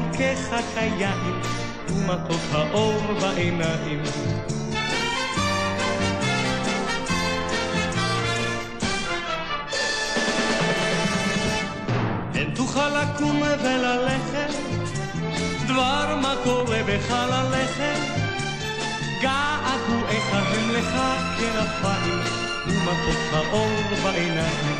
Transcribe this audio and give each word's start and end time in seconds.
בעורקיך 0.00 0.54
כיין, 0.74 1.40
ומתוק 1.88 2.40
האור 2.52 3.00
בעיניים. 3.20 4.02
הן 12.34 12.50
תוכל 12.54 12.88
לקום 12.88 13.42
וללכת, 13.42 14.54
דבר 15.64 16.16
מה 16.22 16.34
קורה 16.44 16.82
בך 16.86 17.10
ללכת, 17.10 18.00
געגועיך 19.22 20.32
הם 20.32 20.70
לך 20.70 20.94
כנפיים, 21.38 22.20
ומתוק 22.66 23.20
האור 23.32 23.70
בעיניים. 24.02 24.76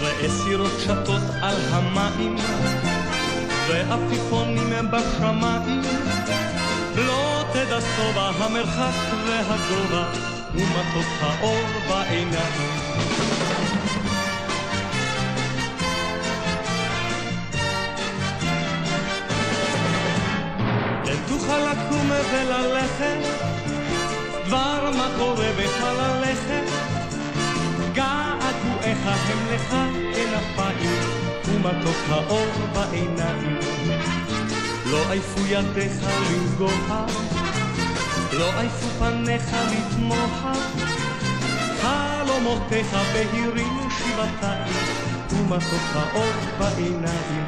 ראה 0.00 0.28
סירות 0.28 0.80
שטות 0.80 1.22
על 1.42 1.56
המים, 1.70 2.36
ועפיפונים 3.70 4.90
בשמיים. 4.90 5.82
לא 6.96 7.44
תדע 7.52 7.78
שובע 7.80 8.30
המרחק 8.38 8.94
והגובה, 9.26 10.12
ומתוק 10.54 11.06
האור 11.20 11.66
בעיניים. 11.88 12.80
תוכל 21.28 21.58
לקום 21.58 22.10
וללכת, 22.32 23.18
דבר 24.46 24.90
מה 24.96 25.08
קורה 25.18 25.48
בך 25.58 25.84
ללכת, 25.98 26.70
געגועיך 27.94 29.06
הם 29.06 29.54
לך 29.54 29.99
ומתוק 31.70 31.96
האור 32.08 32.46
בעיניים. 32.72 33.58
לא 34.86 35.10
עייפו 35.10 35.40
ידיך 35.46 35.92
לנגוע, 36.02 37.06
לא 38.32 38.58
עייפו 38.58 38.86
פניך 38.98 39.44
לתמוך, 39.70 40.46
חלומותיך 41.82 42.96
בהירים 43.12 43.88
שבעתיים, 43.98 44.72
ומתוק 45.30 45.86
האור 45.94 46.32
בעיניים. 46.58 47.46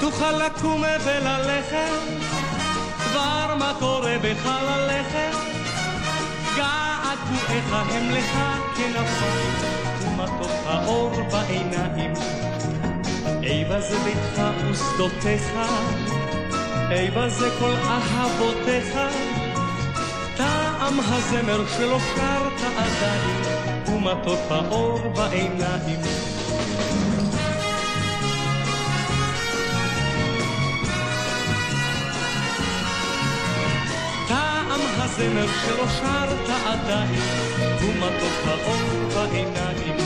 תוכל 0.00 0.32
לקום 0.32 0.82
וללכת, 1.04 2.32
כבר 2.98 3.54
מה 3.58 3.72
קורה 3.78 4.16
בך 4.22 4.46
ללכת, 4.46 5.51
געגועיך 7.22 7.72
הם 7.72 8.10
לך 8.10 8.38
כנפיים, 8.76 9.54
ומתוק 10.02 10.50
האור 10.66 11.10
בעיניים. 11.30 12.12
איבה 13.42 13.80
זה 13.80 13.98
ביתך 14.04 14.42
ושדותיך, 14.70 15.52
איבה 16.90 17.28
זה 17.28 17.48
כל 17.58 17.74
אהבותיך, 17.84 18.98
טעם 20.36 21.00
הזמר 21.00 21.64
שלא 21.76 21.98
שרת 22.14 22.60
עדיין, 22.76 23.42
ומתוק 23.86 24.40
האור 24.50 24.98
בעיניים. 25.16 26.31
הזמר 35.14 35.46
שלא 35.46 35.88
שרת 35.88 36.48
עדיין, 36.66 37.20
ומתוק 37.80 38.38
האור 38.46 39.08
בעיניים. 39.14 39.96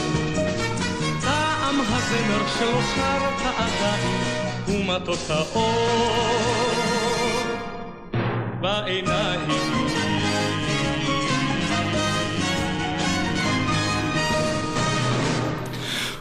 טעם 1.20 1.80
הזמר 1.80 2.46
שלא 2.58 2.80
שרת 2.94 3.54
עדיין, 3.56 4.20
ומתוק 4.68 5.30
האור 5.30 6.26
בעיניים. 8.60 9.75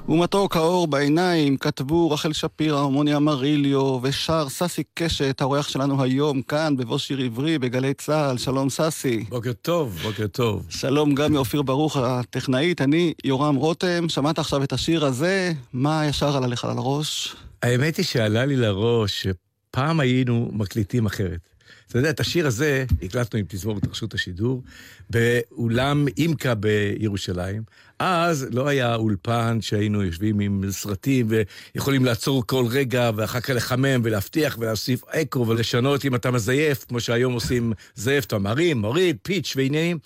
ומתוק 0.10 0.56
האור 0.56 0.88
בעיניים 0.88 1.58
כתבו 1.58 2.12
רחל 2.12 2.34
שפירא, 2.34 2.88
מוני 2.88 3.16
אמריליו 3.16 4.00
ושר 4.02 4.50
ססי 4.50 4.84
קשת, 4.94 5.42
האורח 5.42 5.68
שלנו 5.68 6.04
היום 6.04 6.42
כאן 6.42 6.78
בבוא 6.78 6.98
שיר 6.98 7.20
עברי 7.20 7.60
בגלי 7.60 7.94
צה"ל. 7.94 8.38
שלום 8.38 8.70
ססי. 8.70 9.26
בוקר 9.30 9.54
טוב, 9.54 10.00
בוקר 10.04 10.28
טוב. 10.28 10.66
שלום 10.70 11.16
גם 11.16 11.34
מאופיר 11.34 11.62
ברוך 11.62 11.98
הטכנאית, 11.98 12.82
אני 12.82 13.14
יורם 13.24 13.56
רותם. 13.56 14.10
שמעת 14.10 14.40
עכשיו 14.40 14.64
את 14.64 14.74
השיר 14.74 15.06
הזה, 15.06 15.54
מה 15.74 16.06
ישר 16.06 16.38
עלה 16.38 16.48
לך 16.48 16.66
על 16.66 16.78
הראש? 16.78 17.36
האמת 17.64 17.98
היא 17.98 18.06
שעלה 18.06 18.46
לי 18.46 18.56
לראש 18.56 19.28
שפעם 19.28 20.00
היינו 20.00 20.50
מקליטים 20.54 21.06
אחרת. 21.06 21.55
אתה 21.88 21.98
יודע, 21.98 22.10
את 22.10 22.20
השיר 22.20 22.48
הזה 22.48 22.86
הקלטנו 23.02 23.40
עם 23.40 23.46
תזמורת 23.50 23.88
רשות 23.88 24.14
השידור 24.14 24.64
באולם 25.10 26.06
אימקה 26.18 26.56
בירושלים. 26.56 27.64
אז 28.00 28.48
לא 28.52 28.68
היה 28.68 28.96
אולפן 28.96 29.58
שהיינו 29.62 30.04
יושבים 30.04 30.40
עם 30.40 30.64
סרטים 30.72 31.28
ויכולים 31.30 32.06
לעצור 32.06 32.44
כל 32.48 32.66
רגע 32.70 33.12
ואחר 33.16 33.40
כך 33.40 33.50
לחמם 33.50 34.02
ולהבטיח 34.04 34.58
ולהוסיף 34.60 35.04
אקו 35.08 35.48
ולשנות 35.48 36.06
אם 36.06 36.16
אתה 36.16 36.32
מזייף, 36.32 36.86
כמו 36.88 37.00
שהיום 37.00 37.34
עושים 37.34 37.74
זייף, 37.96 38.26
אתה 38.26 38.38
מרים, 38.38 38.78
מוריד, 38.78 39.18
פיץ' 39.22 39.54
ועניינים. 39.56 39.98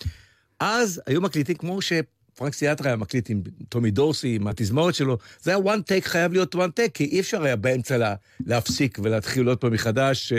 אז 0.60 1.02
היו 1.06 1.22
מקליטים 1.22 1.56
כמו 1.56 1.82
ש... 1.82 1.94
פרנק 2.36 2.54
סיאטרה 2.54 2.88
היה 2.88 2.96
מקליט 2.96 3.30
עם 3.30 3.42
טומי 3.70 3.92
דורסי, 3.92 4.36
עם 4.36 4.48
התזמורת 4.48 4.96
שלו, 4.96 5.18
זה 5.42 5.52
היה 5.52 5.60
one 5.76 5.80
take, 5.80 6.08
חייב 6.08 6.34
להיות 6.34 6.56
one 6.56 6.80
take, 6.80 6.90
כי 6.94 7.04
אי 7.04 7.20
אפשר 7.20 7.44
היה 7.44 7.56
באמצע 7.56 7.98
לה, 7.98 8.16
להפסיק 8.46 9.00
ולהתחיל 9.04 9.48
עוד 9.48 9.58
פעם 9.58 9.74
מחדש. 9.74 10.34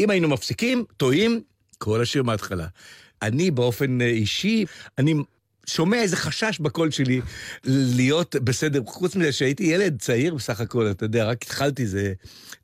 אם 0.00 0.10
היינו 0.10 0.28
מפסיקים, 0.28 0.84
טועים, 0.96 1.40
כל 1.78 2.02
השיר 2.02 2.22
מההתחלה. 2.22 2.66
אני 3.22 3.50
באופן 3.50 4.00
אישי, 4.00 4.64
אני 4.98 5.14
שומע 5.66 6.02
איזה 6.02 6.16
חשש 6.16 6.58
בקול 6.58 6.90
שלי 6.90 7.20
להיות 7.64 8.36
בסדר, 8.36 8.82
חוץ 8.86 9.16
מזה 9.16 9.32
שהייתי 9.32 9.64
ילד 9.64 10.00
צעיר 10.00 10.34
בסך 10.34 10.60
הכל, 10.60 10.90
אתה 10.90 11.04
יודע, 11.04 11.24
רק 11.24 11.42
התחלתי, 11.42 11.86
זה, 11.86 12.12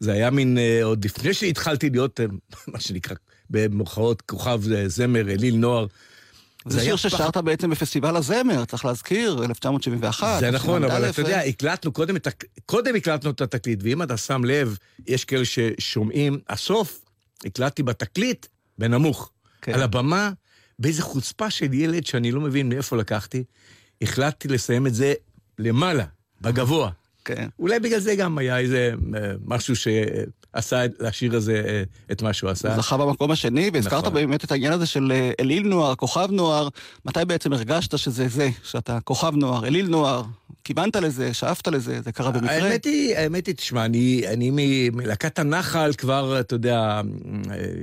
זה 0.00 0.12
היה 0.12 0.31
מין, 0.31 0.59
אה, 0.59 0.85
עוד 0.85 1.05
לפני 1.05 1.35
שהתחלתי 1.35 1.91
להיות, 1.91 2.21
אה, 2.21 2.27
מה 2.73 2.81
שנקרא, 2.81 3.17
במרכאות, 3.50 4.23
כוכב 4.23 4.73
אה, 4.73 4.88
זמר, 4.88 5.31
אליל 5.31 5.56
נוער. 5.56 5.87
זה 6.67 6.81
שיר 6.81 6.97
ששרת 6.97 7.35
פח... 7.35 7.41
בעצם 7.41 7.71
בפסטיבל 7.71 8.17
הזמר, 8.17 8.65
צריך 8.65 8.85
להזכיר, 8.85 9.44
1971. 9.44 10.41
זה 10.41 10.50
נכון, 10.50 10.85
אבל 10.85 11.11
אתה 11.11 11.21
יודע, 11.21 11.41
הקלטנו 11.41 11.93
קודם, 11.93 12.17
את, 12.17 12.29
קודם 12.67 12.94
הקלטנו 12.94 13.31
את 13.31 13.41
התקליט, 13.41 13.81
ואם 13.82 14.03
אתה 14.03 14.17
שם 14.17 14.44
לב, 14.44 14.77
יש 15.06 15.25
כאלה 15.25 15.44
ששומעים, 15.44 16.38
הסוף, 16.49 17.00
הקלטתי 17.47 17.83
בתקליט 17.83 18.47
בנמוך. 18.79 19.33
כן. 19.63 19.75
על 19.75 19.83
הבמה, 19.83 20.33
באיזה 20.79 21.03
חוצפה 21.03 21.51
של 21.51 21.75
ילד 21.75 22.07
שאני 22.07 22.33
לא 22.33 22.41
מבין 22.41 22.69
מאיפה 22.69 22.97
לקחתי, 22.97 23.45
החלטתי 24.03 24.49
לסיים 24.49 24.87
את 24.87 24.95
זה 24.95 25.15
למעלה, 25.59 26.05
בגבוה. 26.41 26.91
כן. 27.25 27.49
אולי 27.59 27.81
בגלל 27.81 28.01
זה 28.01 28.15
גם 28.15 28.39
היה 28.39 28.59
איזה 28.59 28.93
אה, 29.15 29.33
משהו 29.45 29.77
ש... 29.77 29.89
עשה 30.52 30.82
לשיר 31.00 31.37
הזה 31.37 31.62
אה, 31.67 31.82
את 32.12 32.23
מה 32.23 32.32
שהוא 32.32 32.50
עשה. 32.50 32.76
זכה 32.76 32.97
במקום 32.97 33.31
השני, 33.31 33.70
והזכרת 33.73 34.05
נכון. 34.05 34.14
באמת 34.14 34.44
את 34.44 34.52
העניין 34.52 34.73
הזה 34.73 34.87
של 34.87 35.12
אה, 35.14 35.31
אליל 35.41 35.69
נוער, 35.69 35.94
כוכב 35.94 36.29
נוער. 36.31 36.69
מתי 37.05 37.25
בעצם 37.26 37.52
הרגשת 37.52 37.99
שזה 37.99 38.29
זה, 38.29 38.49
שאתה 38.62 38.99
כוכב 39.05 39.32
נוער, 39.37 39.67
אליל 39.67 39.87
נוער? 39.88 40.23
כיוונת 40.64 40.97
לזה, 40.97 41.35
שאפת 41.35 41.69
לזה, 41.69 42.00
זה 42.00 42.12
קרה 42.12 42.31
במקרה? 42.31 42.50
האמת 42.50 42.85
היא, 42.85 43.17
האמת 43.17 43.47
היא, 43.47 43.55
תשמע, 43.55 43.85
אני, 43.85 44.23
אני 44.26 44.50
מלהקת 44.93 45.38
הנחל 45.38 45.93
כבר, 45.99 46.41
אתה 46.41 46.55
יודע, 46.55 47.00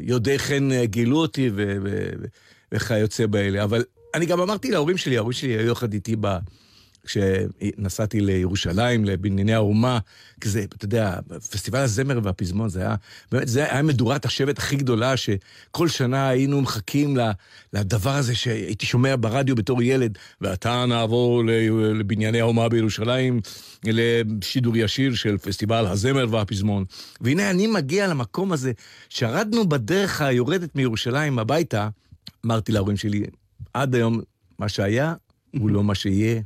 יודעי 0.02 0.40
חן 0.40 0.70
גילו 0.84 1.18
אותי 1.18 1.50
ו- 1.50 1.54
ו- 1.56 2.10
ו- 2.22 2.26
וכיוצא 2.72 3.26
באלה. 3.26 3.64
אבל 3.64 3.84
אני 4.16 4.26
גם 4.26 4.42
אמרתי 4.42 4.72
להורים 4.72 4.98
שלי, 4.98 5.18
ההורים 5.18 5.34
שלי 5.34 5.50
היו 5.50 5.72
יחד 5.72 5.94
איתי 5.94 6.16
ב... 6.22 6.38
כשנסעתי 7.08 8.22
לירושלים, 8.22 9.06
לבנייני 9.06 9.54
האומה, 9.54 10.00
כזה, 10.42 10.64
אתה 10.64 10.86
יודע, 10.86 11.20
פסטיבל 11.52 11.80
הזמר 11.80 12.20
והפזמון, 12.24 12.70
זה 12.70 12.82
היה, 12.82 12.96
באמת, 13.32 13.48
זה 13.48 13.72
היה 13.72 13.82
מדורת 13.82 14.26
השבט 14.26 14.58
הכי 14.58 14.76
גדולה, 14.76 15.18
שכל 15.18 15.88
שנה 15.88 16.30
היינו 16.30 16.62
מחכים 16.62 17.18
לדבר 17.74 18.16
הזה 18.16 18.36
שהייתי 18.36 18.86
שומע 18.86 19.16
ברדיו 19.20 19.56
בתור 19.56 19.84
ילד, 19.84 20.18
ועתה 20.42 20.86
נעבור 20.86 21.44
לבנייני 21.96 22.42
האומה 22.42 22.70
בירושלים, 22.70 23.42
לשידור 23.84 24.78
ישיר 24.78 25.16
של 25.16 25.38
פסטיבל 25.38 25.88
הזמר 25.88 26.26
והפזמון. 26.30 26.86
והנה 27.22 27.50
אני 27.50 27.68
מגיע 27.68 28.08
למקום 28.08 28.52
הזה, 28.52 28.72
שרדנו 29.10 29.70
בדרך 29.70 30.22
היורדת 30.22 30.76
מירושלים 30.76 31.40
הביתה, 31.40 31.90
אמרתי 32.46 32.72
להורים 32.72 32.98
שלי, 32.98 33.24
עד 33.74 33.96
היום 33.96 34.22
מה 34.60 34.70
שהיה 34.70 35.14
הוא 35.60 35.70
לא 35.70 35.84
מה 35.84 35.96
שיהיה. 35.96 36.42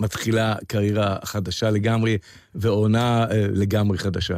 מתחילה 0.00 0.54
קריירה 0.66 1.16
חדשה 1.24 1.70
לגמרי, 1.70 2.18
ועונה 2.54 3.24
אה, 3.30 3.46
לגמרי 3.52 3.98
חדשה. 3.98 4.34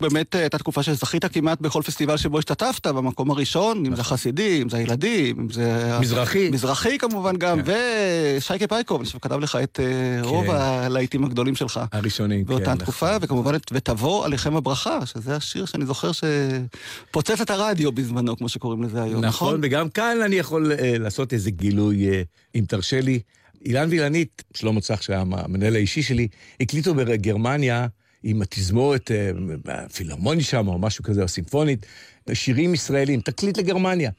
באמת 0.00 0.36
אה, 0.36 0.40
הייתה 0.40 0.58
תקופה 0.58 0.82
שזכית 0.82 1.24
כמעט 1.24 1.60
בכל 1.60 1.82
פסטיבל 1.82 2.16
שבו 2.16 2.38
השתתפת, 2.38 2.86
במקום 2.86 3.30
הראשון, 3.30 3.86
אם 3.86 3.96
זה 3.96 4.04
חסידי, 4.04 4.62
אם 4.62 4.68
זה 4.68 4.76
הילדים, 4.76 5.40
אם 5.40 5.50
זה... 5.50 5.98
מזרחי. 6.00 6.50
מזרחי 6.50 6.98
כמובן 6.98 7.36
גם, 7.36 7.60
ושייקה 7.64 8.66
פייקוב, 8.66 9.00
אני 9.00 9.06
חושב, 9.06 9.18
כתב 9.18 9.38
לך 9.38 9.58
את 9.62 9.80
אה, 9.82 10.22
רוב 10.22 10.50
הלהיטים 10.50 11.24
הגדולים 11.24 11.54
שלך. 11.54 11.80
הראשונים, 11.92 12.44
כן. 12.44 12.48
באותה 12.48 12.64
נכון. 12.64 12.76
תקופה, 12.76 13.16
וכמובן 13.20 13.54
את 13.54 13.70
ותבוא 13.72 14.24
עליכם 14.24 14.56
הברכה, 14.56 15.06
שזה 15.06 15.36
השיר 15.36 15.66
שאני 15.66 15.86
זוכר 15.86 16.10
שפוצץ 16.12 17.40
את 17.40 17.50
הרדיו 17.50 17.92
בזמנו, 17.92 18.36
כמו 18.36 18.48
שקוראים 18.48 18.82
לזה 18.82 19.02
היום, 19.02 19.24
נכון? 19.24 19.48
נכון, 19.48 19.60
וגם 19.62 19.88
כאן 19.88 20.16
אני 20.24 20.36
יכול 20.36 20.72
לעשות 20.98 21.32
איזה 21.32 21.50
גילוי, 21.50 22.06
אם 22.54 22.64
תרשה 22.68 23.00
לי. 23.00 23.20
אילן 23.64 23.88
וילנית, 23.90 24.44
שלמה 24.54 24.80
צח, 24.80 25.02
שהיה 25.02 25.20
המנהל 25.20 25.76
האישי 25.76 26.02
שלי, 26.02 26.28
הקליטו 26.60 26.94
בגרמניה 26.94 27.86
עם 28.22 28.42
התזמורת, 28.42 29.10
אה, 29.10 29.30
הפילהרמוני 29.64 30.42
שם, 30.42 30.68
או 30.68 30.78
משהו 30.78 31.04
כזה, 31.04 31.22
או 31.22 31.28
סימפונית, 31.28 31.86
שירים 32.32 32.74
ישראלים, 32.74 33.20
תקליט 33.20 33.58
לגרמניה. 33.58 34.10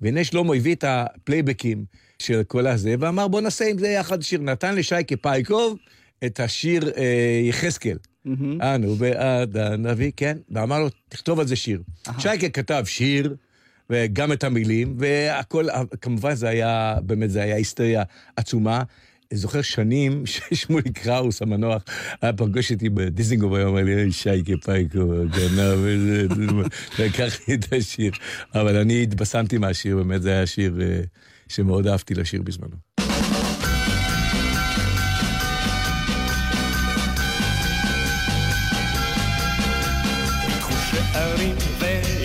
והנה 0.00 0.24
שלמה 0.24 0.54
הביא 0.54 0.74
את 0.74 0.84
הפלייבקים 0.88 1.84
של 2.18 2.42
כל 2.46 2.66
הזה, 2.66 2.94
ואמר, 2.98 3.28
בוא 3.28 3.40
נעשה 3.40 3.64
עם 3.64 3.78
זה 3.78 3.88
יחד 3.88 4.22
שיר. 4.22 4.40
נתן 4.40 4.74
לשייקה 4.74 5.16
פייקוב 5.16 5.78
את 6.26 6.40
השיר 6.40 6.90
אה, 6.96 7.40
יחזקאל. 7.42 7.96
אנו 8.62 8.94
בעד 8.94 9.56
הנביא, 9.56 10.12
כן, 10.16 10.36
ואמר 10.50 10.78
לו, 10.78 10.88
תכתוב 11.08 11.40
על 11.40 11.46
זה 11.46 11.56
שיר. 11.56 11.82
שייקה 12.18 12.48
כתב 12.48 12.84
שיר, 12.86 13.36
וגם 13.90 14.32
את 14.32 14.44
המילים, 14.44 14.94
והכל, 14.98 15.66
כמובן 16.00 16.34
זה 16.34 16.48
היה, 16.48 16.96
באמת 17.02 17.30
זה 17.30 17.42
היה 17.42 17.56
היסטריה 17.56 18.02
עצומה. 18.36 18.82
זוכר 19.32 19.62
שנים 19.62 20.22
ששמולי 20.26 20.92
קראוס 20.92 21.42
המנוח 21.42 21.82
היה 22.22 22.32
פגוש 22.32 22.72
אותי 22.72 22.88
בדיזינגוף 22.88 23.52
היום, 23.52 23.76
אמר 23.76 23.84
לי, 23.84 24.12
שייקה 24.12 24.52
פייקו, 24.64 24.98
גנב, 25.08 25.78
וזה, 25.82 26.26
לקח 27.04 27.48
לי 27.48 27.54
את 27.54 27.72
השיר. 27.72 28.12
אבל 28.54 28.76
אני 28.76 29.02
התבשמתי 29.02 29.58
מהשיר, 29.58 29.96
באמת 29.96 30.22
זה 30.22 30.30
היה 30.30 30.46
שיר 30.46 30.78
אה, 30.82 31.00
שמאוד 31.48 31.86
אהבתי 31.86 32.14
לשיר 32.14 32.42
בזמנו. 32.42 32.76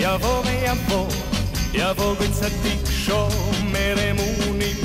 ויבוא 0.01 0.43
ויבוא, 0.45 1.07
יבוא 1.81 2.13
בצדיק 2.13 2.79
שומר 3.05 3.95
אמונים. 4.11 4.75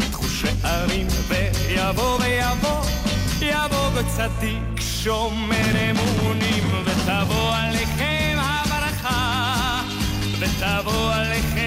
ייקחו 0.00 0.28
שערים 0.28 1.06
ויבוא 1.28 2.18
ויבוא, 2.20 2.80
יבוא 3.40 3.88
בצדיק 3.88 4.80
שומר 4.80 5.90
אמונים. 5.90 6.64
ותבוא 6.84 7.54
עליכם 7.54 8.38
הברכה, 8.38 9.80
ותבוא 10.38 11.12
עליכם 11.12 11.63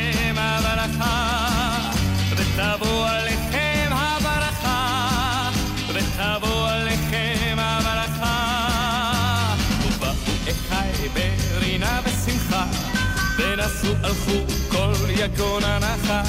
ונסעו 13.67 13.95
הלכו 14.03 14.53
כל 14.69 15.09
יגון 15.09 15.63
הנחה. 15.63 16.21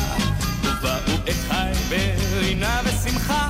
ובאו 0.62 1.14
אחי 1.31 1.73
ברינה 1.88 2.81
ושמחה, 2.85 3.49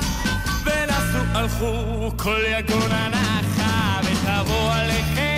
ונסעו 0.64 1.20
הלכו 1.34 2.12
כל 2.16 2.40
יגון 2.58 2.92
הנחה. 2.92 4.00
ותבוא 4.04 4.72
עליכם 4.72 5.37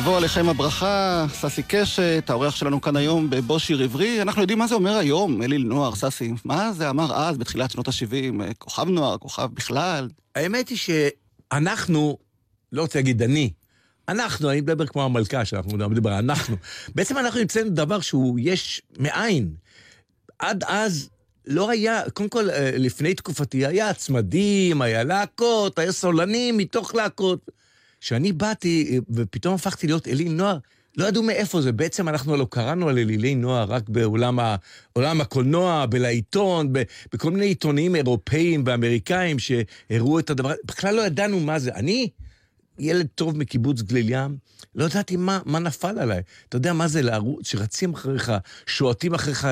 ותבוא 0.00 0.16
עליכם 0.16 0.48
הברכה, 0.48 1.26
ססי 1.32 1.62
קשת, 1.68 2.24
האורח 2.28 2.56
שלנו 2.56 2.80
כאן 2.80 2.96
היום 2.96 3.30
בבושיר 3.30 3.82
עברי. 3.82 4.22
אנחנו 4.22 4.40
יודעים 4.40 4.58
מה 4.58 4.66
זה 4.66 4.74
אומר 4.74 4.96
היום, 4.96 5.42
אליל 5.42 5.62
נוער, 5.62 5.94
ססי. 5.94 6.32
מה 6.44 6.72
זה 6.72 6.90
אמר 6.90 7.14
אז, 7.14 7.38
בתחילת 7.38 7.70
שנות 7.70 7.88
ה-70? 7.88 8.54
כוכב 8.58 8.88
נוער, 8.88 9.18
כוכב 9.18 9.48
בכלל? 9.54 10.08
האמת 10.34 10.68
היא 10.68 10.78
שאנחנו, 10.78 12.18
לא 12.72 12.82
רוצה 12.82 12.98
להגיד 12.98 13.22
אני, 13.22 13.52
אנחנו, 14.08 14.50
אני 14.50 14.60
מדבר 14.60 14.86
כמו 14.86 15.04
המלכה 15.04 15.44
שאנחנו 15.44 15.78
מדבר, 15.78 16.18
אנחנו. 16.18 16.56
בעצם 16.94 17.18
אנחנו 17.18 17.40
נמצאים 17.40 17.68
דבר 17.68 18.00
שהוא 18.00 18.38
יש 18.42 18.82
מאין. 18.98 19.54
עד 20.38 20.64
אז 20.66 21.10
לא 21.46 21.70
היה, 21.70 22.10
קודם 22.10 22.28
כל, 22.28 22.50
אה, 22.50 22.70
לפני 22.74 23.14
תקופתי 23.14 23.66
היה 23.66 23.94
צמדים, 23.94 24.82
היה 24.82 25.04
להקות, 25.04 25.78
היה 25.78 25.92
סולנים 25.92 26.56
מתוך 26.56 26.94
להקות. 26.94 27.50
כשאני 28.00 28.32
באתי 28.32 29.00
ופתאום 29.10 29.54
הפכתי 29.54 29.86
להיות 29.86 30.08
אליל 30.08 30.32
נוער, 30.32 30.58
לא 30.96 31.06
ידעו 31.06 31.22
מאיפה 31.22 31.60
זה. 31.60 31.72
בעצם 31.72 32.08
אנחנו 32.08 32.36
לא 32.36 32.46
קראנו 32.50 32.88
על 32.88 32.98
אלילי 32.98 33.34
נוער 33.34 33.64
רק 33.68 33.88
בעולם 33.88 35.20
הקולנוע, 35.20 35.86
בלעיתון, 35.86 36.72
בכל 37.12 37.30
מיני 37.30 37.46
עיתונים 37.46 37.96
אירופאים 37.96 38.62
ואמריקאים 38.66 39.36
שהראו 39.38 40.18
את 40.18 40.30
הדבר, 40.30 40.52
בכלל 40.64 40.94
לא 40.94 41.02
ידענו 41.02 41.40
מה 41.40 41.58
זה. 41.58 41.74
אני, 41.74 42.08
ילד 42.78 43.06
טוב 43.14 43.36
מקיבוץ 43.36 43.82
גליל 43.82 44.06
ים, 44.08 44.36
לא 44.74 44.84
ידעתי 44.84 45.16
מה, 45.16 45.40
מה 45.44 45.58
נפל 45.58 45.98
עליי. 45.98 46.22
אתה 46.48 46.56
יודע 46.56 46.72
מה 46.72 46.88
זה 46.88 47.02
לערוץ, 47.02 47.48
שרצים 47.48 47.94
אחריך, 47.94 48.32
שועטים 48.66 49.14
אחריך, 49.14 49.48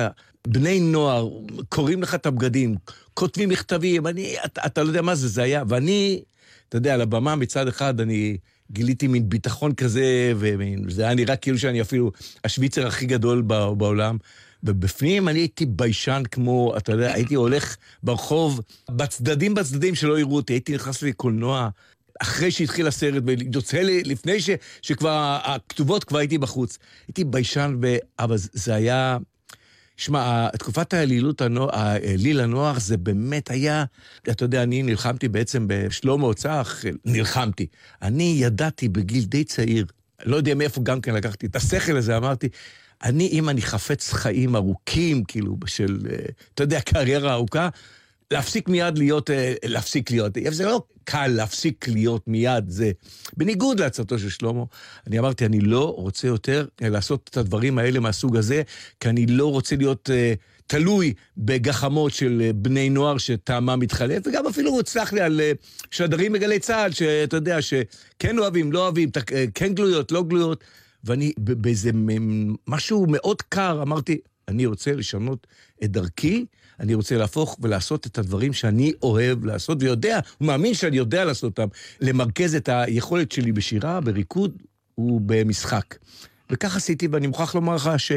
בני 0.47 0.79
נוער, 0.79 1.29
קוראים 1.69 2.01
לך 2.01 2.15
את 2.15 2.25
הבגדים, 2.25 2.75
כותבים 3.13 3.49
מכתבים, 3.49 4.07
אני, 4.07 4.35
אתה, 4.45 4.61
אתה 4.65 4.83
לא 4.83 4.87
יודע 4.87 5.01
מה 5.01 5.15
זה, 5.15 5.27
זה 5.27 5.43
היה, 5.43 5.63
ואני... 5.67 6.21
אתה 6.69 6.77
יודע, 6.77 6.93
על 6.93 7.01
הבמה 7.01 7.35
מצד 7.35 7.67
אחד 7.67 7.99
אני 7.99 8.37
גיליתי 8.71 9.07
מין 9.07 9.29
ביטחון 9.29 9.73
כזה, 9.73 10.33
וזה 10.37 11.03
היה 11.03 11.15
נראה 11.15 11.35
כאילו 11.35 11.57
שאני 11.57 11.81
אפילו 11.81 12.11
השוויצר 12.43 12.87
הכי 12.87 13.05
גדול 13.05 13.41
בעולם. 13.77 14.17
ובפנים 14.63 15.27
אני 15.27 15.39
הייתי 15.39 15.65
ביישן 15.65 16.23
כמו, 16.31 16.73
אתה 16.77 16.91
יודע, 16.91 17.13
הייתי 17.13 17.35
הולך 17.35 17.75
ברחוב, 18.03 18.61
בצדדים 18.91 19.53
בצדדים 19.53 19.95
שלא 19.95 20.19
יראו 20.19 20.35
אותי, 20.35 20.53
הייתי 20.53 20.75
נכנס 20.75 21.03
לקולנוע 21.03 21.69
אחרי 22.21 22.51
שהתחיל 22.51 22.87
הסרט, 22.87 23.23
ויוצא 23.25 23.81
לי, 23.81 24.03
לפני 24.03 24.41
ש, 24.41 24.49
שכבר 24.81 25.37
הכתובות, 25.43 26.03
כבר 26.03 26.17
הייתי 26.17 26.37
בחוץ. 26.37 26.77
הייתי 27.07 27.23
ביישן, 27.23 27.77
ו... 27.81 27.95
אבל 28.19 28.35
זה 28.37 28.75
היה... 28.75 29.17
שמע, 29.99 30.49
תקופת 30.49 30.93
האלילות, 30.93 31.41
האליל 31.71 32.39
הנוח, 32.39 32.79
זה 32.79 32.97
באמת 32.97 33.51
היה, 33.51 33.85
אתה 34.29 34.45
יודע, 34.45 34.63
אני 34.63 34.83
נלחמתי 34.83 35.27
בעצם 35.27 35.65
בשלמה 35.67 36.33
צח, 36.33 36.83
נלחמתי. 37.05 37.67
אני 38.01 38.35
ידעתי 38.39 38.89
בגיל 38.89 39.23
די 39.23 39.43
צעיר, 39.43 39.85
לא 40.25 40.35
יודע 40.35 40.55
מאיפה 40.55 40.81
גם 40.81 41.01
כן 41.01 41.13
לקחתי 41.15 41.45
את 41.45 41.55
השכל 41.55 41.97
הזה, 41.97 42.17
אמרתי, 42.17 42.49
אני, 43.03 43.27
אם 43.27 43.49
אני 43.49 43.61
חפץ 43.61 44.13
חיים 44.13 44.55
ארוכים, 44.55 45.23
כאילו, 45.23 45.57
של, 45.65 45.99
אתה 46.53 46.63
יודע, 46.63 46.81
קריירה 46.81 47.33
ארוכה, 47.33 47.69
להפסיק 48.33 48.69
מיד 48.69 48.97
להיות, 48.97 49.29
אה, 49.29 49.53
להפסיק 49.65 50.11
להיות, 50.11 50.37
זה 50.49 50.65
לא 50.65 50.81
קל 51.03 51.27
להפסיק 51.27 51.87
להיות 51.87 52.27
מיד, 52.27 52.69
זה 52.69 52.91
בניגוד 53.37 53.79
לעצתו 53.79 54.19
של 54.19 54.29
שלמה. 54.29 54.63
אני 55.07 55.19
אמרתי, 55.19 55.45
אני 55.45 55.59
לא 55.59 55.93
רוצה 55.97 56.27
יותר 56.27 56.65
אה, 56.83 56.89
לעשות 56.89 57.29
את 57.31 57.37
הדברים 57.37 57.77
האלה 57.77 57.99
מהסוג 57.99 58.37
הזה, 58.37 58.61
כי 58.99 59.09
אני 59.09 59.25
לא 59.25 59.51
רוצה 59.51 59.75
להיות 59.75 60.09
uh, 60.09 60.37
תלוי 60.67 61.13
בגחמות 61.37 62.13
של 62.13 62.51
בני 62.55 62.89
נוער 62.89 63.17
שטעמם 63.17 63.79
מתחלף, 63.79 64.23
וגם 64.27 64.47
אפילו, 64.47 64.79
סלח 64.85 65.13
לי, 65.13 65.21
על 65.21 65.39
uh, 65.39 65.85
שדרים 65.91 66.33
בגלי 66.33 66.59
צה"ל, 66.59 66.91
שאתה 66.91 67.37
יודע, 67.37 67.61
שכן 67.61 68.39
אוהבים, 68.39 68.71
לא 68.71 68.83
אוהבים, 68.83 69.09
uh, 69.17 69.33
כן 69.53 69.73
גלויות, 69.73 70.11
לא 70.11 70.23
גלויות. 70.23 70.63
ואני 71.03 71.33
באיזה 71.37 71.91
משהו 72.67 73.05
מאוד 73.09 73.41
קר 73.41 73.81
אמרתי, 73.81 74.17
אני 74.47 74.65
רוצה 74.65 74.93
לשנות 74.93 75.47
את 75.83 75.91
דרכי, 75.91 76.45
אני 76.79 76.93
רוצה 76.93 77.17
להפוך 77.17 77.57
ולעשות 77.61 78.07
את 78.07 78.17
הדברים 78.17 78.53
שאני 78.53 78.91
אוהב 79.03 79.45
לעשות, 79.45 79.77
ויודע, 79.83 80.19
הוא 80.37 80.47
מאמין 80.47 80.73
שאני 80.73 80.97
יודע 80.97 81.25
לעשות 81.25 81.43
אותם, 81.43 81.67
למרכז 82.01 82.55
את 82.55 82.69
היכולת 82.69 83.31
שלי 83.31 83.51
בשירה, 83.51 84.01
בריקוד 84.01 84.57
ובמשחק. 84.97 85.95
וכך 86.49 86.75
עשיתי, 86.75 87.07
ואני 87.07 87.27
מוכרח 87.27 87.55
לומר 87.55 87.75
לך 87.75 87.91
ש... 87.97 88.11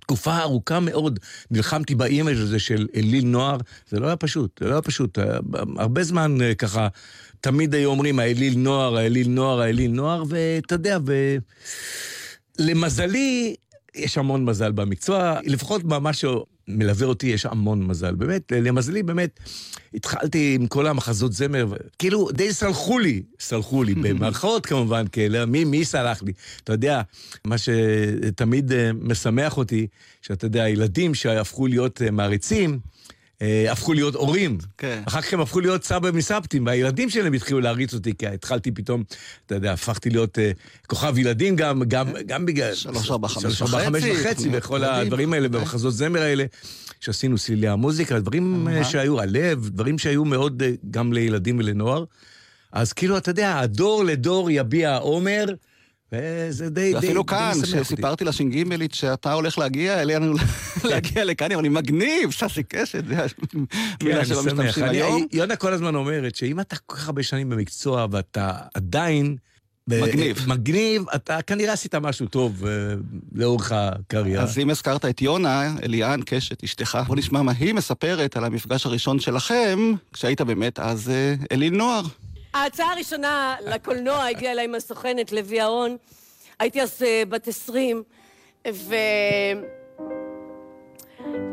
תקופה 0.00 0.38
ארוכה 0.38 0.80
מאוד 0.80 1.18
נלחמתי 1.50 1.94
באימג' 1.94 2.36
הזה 2.36 2.58
של 2.58 2.86
אליל 2.96 3.26
נוער, 3.26 3.58
זה 3.88 4.00
לא 4.00 4.06
היה 4.06 4.16
פשוט, 4.16 4.58
זה 4.60 4.68
לא 4.68 4.72
היה 4.72 4.82
פשוט. 4.82 5.18
הרבה 5.76 6.02
זמן 6.02 6.42
אה, 6.42 6.54
ככה, 6.54 6.88
תמיד 7.40 7.74
היו 7.74 7.90
אומרים, 7.90 8.18
האליל 8.18 8.58
נוער, 8.58 8.96
האליל 8.96 9.28
נוער, 9.28 9.60
האליל 9.60 9.90
נוער, 9.90 10.24
ואתה 10.28 10.74
יודע, 10.74 10.98
ולמזלי, 12.58 13.54
יש 13.94 14.18
המון 14.18 14.44
מזל 14.44 14.72
במקצוע, 14.72 15.38
לפחות 15.44 15.82
במה 15.82 16.12
שמלווה 16.68 17.06
אותי 17.06 17.26
יש 17.26 17.46
המון 17.46 17.86
מזל. 17.86 18.14
באמת, 18.14 18.52
למזלי, 18.56 19.02
באמת, 19.02 19.40
התחלתי 19.94 20.54
עם 20.60 20.66
כל 20.66 20.86
המחזות 20.86 21.32
זמר, 21.32 21.66
כאילו, 21.98 22.28
די 22.32 22.52
סלחו 22.52 22.98
לי, 22.98 23.22
סלחו 23.40 23.82
לי, 23.82 23.94
במערכות 23.94 24.66
כמובן, 24.70 25.04
כאילו, 25.12 25.46
מי, 25.46 25.64
מי 25.64 25.84
סלח 25.84 26.22
לי? 26.22 26.32
אתה 26.64 26.72
יודע, 26.72 27.02
מה 27.44 27.56
שתמיד 27.58 28.72
אה, 28.72 28.90
משמח 28.92 29.56
אותי, 29.56 29.86
שאתה 30.22 30.46
יודע, 30.46 30.62
הילדים 30.62 31.14
שהפכו 31.14 31.66
להיות 31.66 32.02
אה, 32.02 32.10
מעריצים, 32.10 32.78
הפכו 33.70 33.92
להיות 33.92 34.14
הורים. 34.14 34.58
כן. 34.78 35.02
אחר 35.04 35.20
כך 35.20 35.32
הם 35.32 35.40
הפכו 35.40 35.60
להיות 35.60 35.84
סבא 35.84 36.10
מסבתים, 36.10 36.66
והילדים 36.66 37.10
שלהם 37.10 37.32
התחילו 37.32 37.60
להריץ 37.60 37.94
אותי, 37.94 38.12
כי 38.18 38.26
התחלתי 38.26 38.70
פתאום, 38.70 39.02
אתה 39.46 39.54
יודע, 39.54 39.72
הפכתי 39.72 40.10
להיות 40.10 40.38
אה, 40.38 40.50
כוכב 40.86 41.18
ילדים 41.18 41.56
גם, 41.56 41.82
גם, 41.88 42.06
גם 42.26 42.46
בגלל... 42.46 42.74
שלוש, 42.74 43.10
ארבע, 43.10 43.28
חמש 43.28 43.44
וחצי. 43.44 43.56
שלוש, 43.56 43.74
ארבע, 43.74 44.00
חמש 44.00 44.04
וחצי, 44.04 44.48
וכל 44.52 44.84
הדברים 44.84 45.32
האלה, 45.32 45.48
כן. 45.48 45.54
במחזות 45.54 45.94
זמר 45.94 46.22
האלה, 46.22 46.44
שעשינו 47.00 47.38
סלילי 47.38 47.68
המוזיקה, 47.68 48.20
דברים 48.20 48.68
אה, 48.68 48.84
שהיו, 48.84 49.20
הלב, 49.20 49.68
דברים 49.68 49.98
שהיו 49.98 50.24
מאוד 50.24 50.62
אה, 50.62 50.70
גם 50.90 51.12
לילדים 51.12 51.58
ולנוער. 51.58 52.04
אז 52.72 52.92
כאילו, 52.92 53.16
אתה 53.16 53.30
יודע, 53.30 53.58
הדור 53.58 54.04
לדור 54.04 54.50
יביע 54.50 54.96
עומר. 54.96 55.44
וזה 56.12 56.70
די, 56.70 56.80
די, 56.80 56.94
ואפילו 56.94 57.26
כאן, 57.26 57.52
כשסיפרתי 57.62 58.24
לש"גית 58.24 58.94
שאתה 58.94 59.32
הולך 59.32 59.58
להגיע 59.58 60.02
אלינו, 60.02 60.34
להגיע 60.84 61.24
לכאן, 61.24 61.52
אני 61.52 61.68
מגניב, 61.68 62.30
ססי 62.30 62.62
קשת, 62.62 63.04
זה 63.06 63.26
המילה 64.00 64.24
שלא 64.24 64.42
משתמשים 64.42 64.84
היום. 64.84 65.26
יונה 65.32 65.56
כל 65.56 65.72
הזמן 65.72 65.94
אומרת 65.94 66.34
שאם 66.34 66.60
אתה 66.60 66.76
כל 66.76 66.96
כך 66.96 67.06
הרבה 67.06 67.22
שנים 67.22 67.50
במקצוע 67.50 68.06
ואתה 68.10 68.52
עדיין... 68.74 69.36
מגניב. 69.88 70.44
מגניב, 70.46 71.04
אתה 71.14 71.42
כנראה 71.42 71.72
עשית 71.72 71.94
משהו 71.94 72.26
טוב 72.26 72.64
uh, 72.64 72.66
לאורך 73.32 73.72
הקריירה. 73.72 74.42
אז 74.42 74.58
אם 74.58 74.70
הזכרת 74.70 75.04
את 75.04 75.22
יונה, 75.22 75.74
אליאן 75.82 76.20
קשת, 76.26 76.64
אשתך, 76.64 76.98
בוא 77.06 77.16
נשמע 77.16 77.42
מה 77.42 77.52
היא 77.58 77.74
מספרת 77.74 78.36
על 78.36 78.44
המפגש 78.44 78.86
הראשון 78.86 79.20
שלכם, 79.20 79.92
כשהיית 80.12 80.40
באמת 80.40 80.78
אז 80.78 81.08
uh, 81.08 81.46
אליל 81.52 81.76
נוער. 81.76 82.02
ההצעה 82.54 82.92
הראשונה 82.92 83.56
לקולנוע 83.66 84.26
הגיעה 84.26 84.52
אליי 84.52 84.64
עם 84.64 84.74
הסוכנת 84.74 85.32
לוי 85.32 85.60
ההון. 85.60 85.96
הייתי 86.58 86.82
אז 86.82 87.02
uh, 87.02 87.28
בת 87.28 87.48
עשרים, 87.48 88.02
והיא 88.64 88.74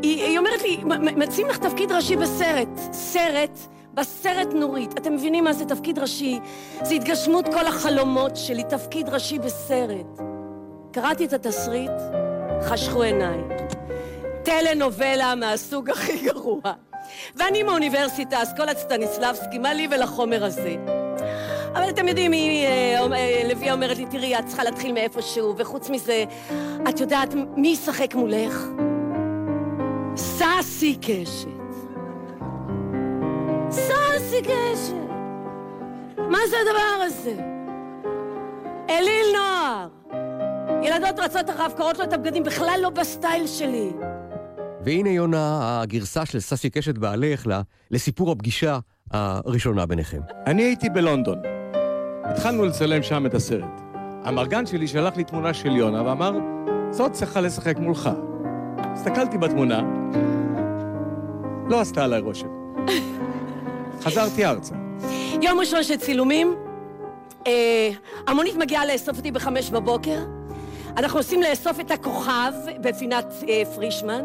היא 0.02 0.38
אומרת 0.38 0.62
לי, 0.62 0.80
מציעים 1.16 1.48
לך 1.48 1.58
תפקיד 1.58 1.92
ראשי 1.92 2.16
בסרט. 2.16 2.68
סרט, 2.92 3.58
בסרט 3.94 4.48
נורית. 4.54 4.98
אתם 4.98 5.14
מבינים 5.14 5.44
מה 5.44 5.52
זה 5.52 5.64
תפקיד 5.64 5.98
ראשי? 5.98 6.38
זה 6.82 6.94
התגשמות 6.94 7.44
כל 7.48 7.66
החלומות 7.66 8.36
שלי, 8.36 8.64
תפקיד 8.64 9.08
ראשי 9.08 9.38
בסרט. 9.38 10.20
קראתי 10.92 11.24
את 11.24 11.32
התסריט, 11.32 11.90
חשכו 12.62 13.02
עיניי. 13.02 13.38
טלנובלה 14.44 15.34
מהסוג 15.34 15.90
הכי 15.90 16.24
גרוע. 16.24 16.60
ואני 17.34 17.62
מאוניברסיטה, 17.62 18.42
אסכולת 18.42 18.78
סטניסלבסקי, 18.78 19.58
מה 19.58 19.74
לי 19.74 19.88
ולחומר 19.90 20.44
הזה? 20.44 20.76
אבל 21.72 21.88
אתם 21.88 22.08
יודעים, 22.08 22.32
היא, 22.32 22.66
אה, 22.66 23.06
אה, 23.62 23.72
אומרת 23.72 23.98
לי, 23.98 24.06
תראי, 24.06 24.38
את 24.38 24.46
צריכה 24.46 24.64
להתחיל 24.64 24.92
מאיפשהו, 24.92 25.54
וחוץ 25.56 25.90
מזה, 25.90 26.24
את 26.88 27.00
יודעת 27.00 27.34
מי 27.56 27.68
ישחק 27.68 28.14
מולך? 28.14 28.66
סאסי 30.16 30.96
קשת. 31.00 31.48
סאסי 33.70 34.42
קשת. 34.42 35.06
מה 36.18 36.38
זה 36.50 36.56
הדבר 36.60 37.04
הזה? 37.04 37.34
אליל 38.90 39.26
נוער. 39.36 39.88
ילדות 40.82 41.18
רצות 41.18 41.50
אחריו, 41.50 41.70
קוראות 41.76 41.98
לו 41.98 42.04
את 42.04 42.12
הבגדים, 42.12 42.44
בכלל 42.44 42.78
לא 42.82 42.90
בסטייל 42.90 43.46
שלי. 43.46 43.90
והנה 44.86 45.10
יונה, 45.10 45.80
הגרסה 45.82 46.26
של 46.26 46.40
ססי 46.40 46.70
קשת 46.70 46.98
בעלך 46.98 47.46
לסיפור 47.90 48.32
הפגישה 48.32 48.78
הראשונה 49.10 49.86
ביניכם. 49.86 50.20
אני 50.46 50.62
הייתי 50.62 50.90
בלונדון. 50.90 51.38
התחלנו 52.24 52.64
לצלם 52.64 53.02
שם 53.02 53.26
את 53.26 53.34
הסרט. 53.34 53.80
המרגן 54.24 54.66
שלי 54.66 54.88
שלח 54.88 55.16
לי 55.16 55.24
תמונה 55.24 55.54
של 55.54 55.76
יונה 55.76 56.02
ואמר, 56.02 56.32
זאת 56.90 57.12
צריכה 57.12 57.40
לשחק 57.40 57.78
מולך. 57.78 58.10
הסתכלתי 58.78 59.38
בתמונה, 59.38 59.82
לא 61.68 61.80
עשתה 61.80 62.04
עליי 62.04 62.20
רושם. 62.20 62.48
חזרתי 64.04 64.46
ארצה. 64.46 64.74
יום 65.42 65.60
ראשון 65.60 65.82
של 65.82 65.96
צילומים, 65.96 66.54
אה, 67.46 67.90
המונית 68.26 68.56
מגיעה 68.56 68.86
לאסוף 68.86 69.16
אותי 69.16 69.30
בחמש 69.30 69.70
בבוקר. 69.70 70.24
אנחנו 70.96 71.18
נוסעים 71.18 71.42
לאסוף 71.42 71.80
את 71.80 71.90
הכוכב 71.90 72.52
בפינת 72.80 73.32
אה, 73.48 73.62
פרישמן. 73.74 74.22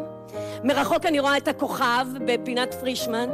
מרחוק 0.63 1.05
אני 1.05 1.19
רואה 1.19 1.37
את 1.37 1.47
הכוכב 1.47 2.05
בפינת 2.25 2.73
פרישמן. 2.73 3.29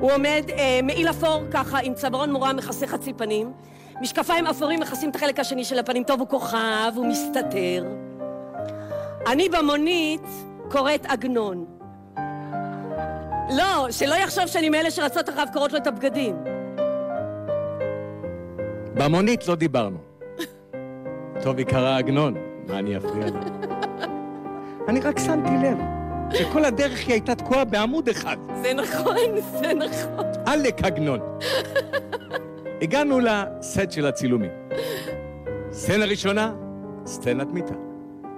הוא 0.00 0.12
עומד 0.12 0.42
אה, 0.58 0.80
מעיל 0.82 1.10
אפור 1.10 1.42
ככה 1.50 1.78
עם 1.78 1.94
צווארון 1.94 2.32
מורם 2.32 2.56
מכסה 2.56 2.86
חצי 2.86 3.12
פנים. 3.12 3.52
משקפיים 4.00 4.46
אפורים 4.46 4.80
מכסים 4.80 5.10
את 5.10 5.16
החלק 5.16 5.40
השני 5.40 5.64
של 5.64 5.78
הפנים. 5.78 6.04
טוב, 6.04 6.20
הוא 6.20 6.28
כוכב, 6.28 6.92
הוא 6.94 7.06
מסתתר. 7.06 7.84
אני 9.26 9.48
במונית 9.48 10.26
קוראת 10.70 11.06
עגנון. 11.06 11.64
לא, 13.56 13.90
שלא 13.90 14.14
יחשוב 14.14 14.46
שאני 14.46 14.68
מאלה 14.68 14.90
שרצות 14.90 15.28
אחריו 15.28 15.46
קוראות 15.52 15.72
לו 15.72 15.78
את 15.78 15.86
הבגדים. 15.86 16.36
במונית 18.94 19.48
לא 19.48 19.54
דיברנו. 19.54 19.98
טוב, 21.42 21.58
היא 21.58 21.66
קראה 21.66 21.96
עגנון, 21.96 22.34
מה 22.68 22.78
אני 22.78 22.96
אפריע 22.96 23.26
לה? 23.26 23.40
אני 24.88 25.00
רק 25.00 25.18
שמתי 25.18 25.50
לב 25.62 25.97
שכל 26.34 26.64
הדרך 26.64 27.06
היא 27.06 27.12
הייתה 27.12 27.34
תקועה 27.34 27.64
בעמוד 27.64 28.08
אחד. 28.08 28.36
זה 28.62 28.74
נכון, 28.74 29.16
זה 29.60 29.74
נכון. 29.74 30.24
עלק 30.46 30.84
עגנון. 30.84 31.20
הגענו 32.82 33.20
לסט 33.20 33.90
של 33.90 34.06
הצילומים. 34.06 34.50
סצנה 35.72 36.04
ראשונה, 36.04 36.54
סצנת 37.06 37.46
מיטה. 37.52 37.74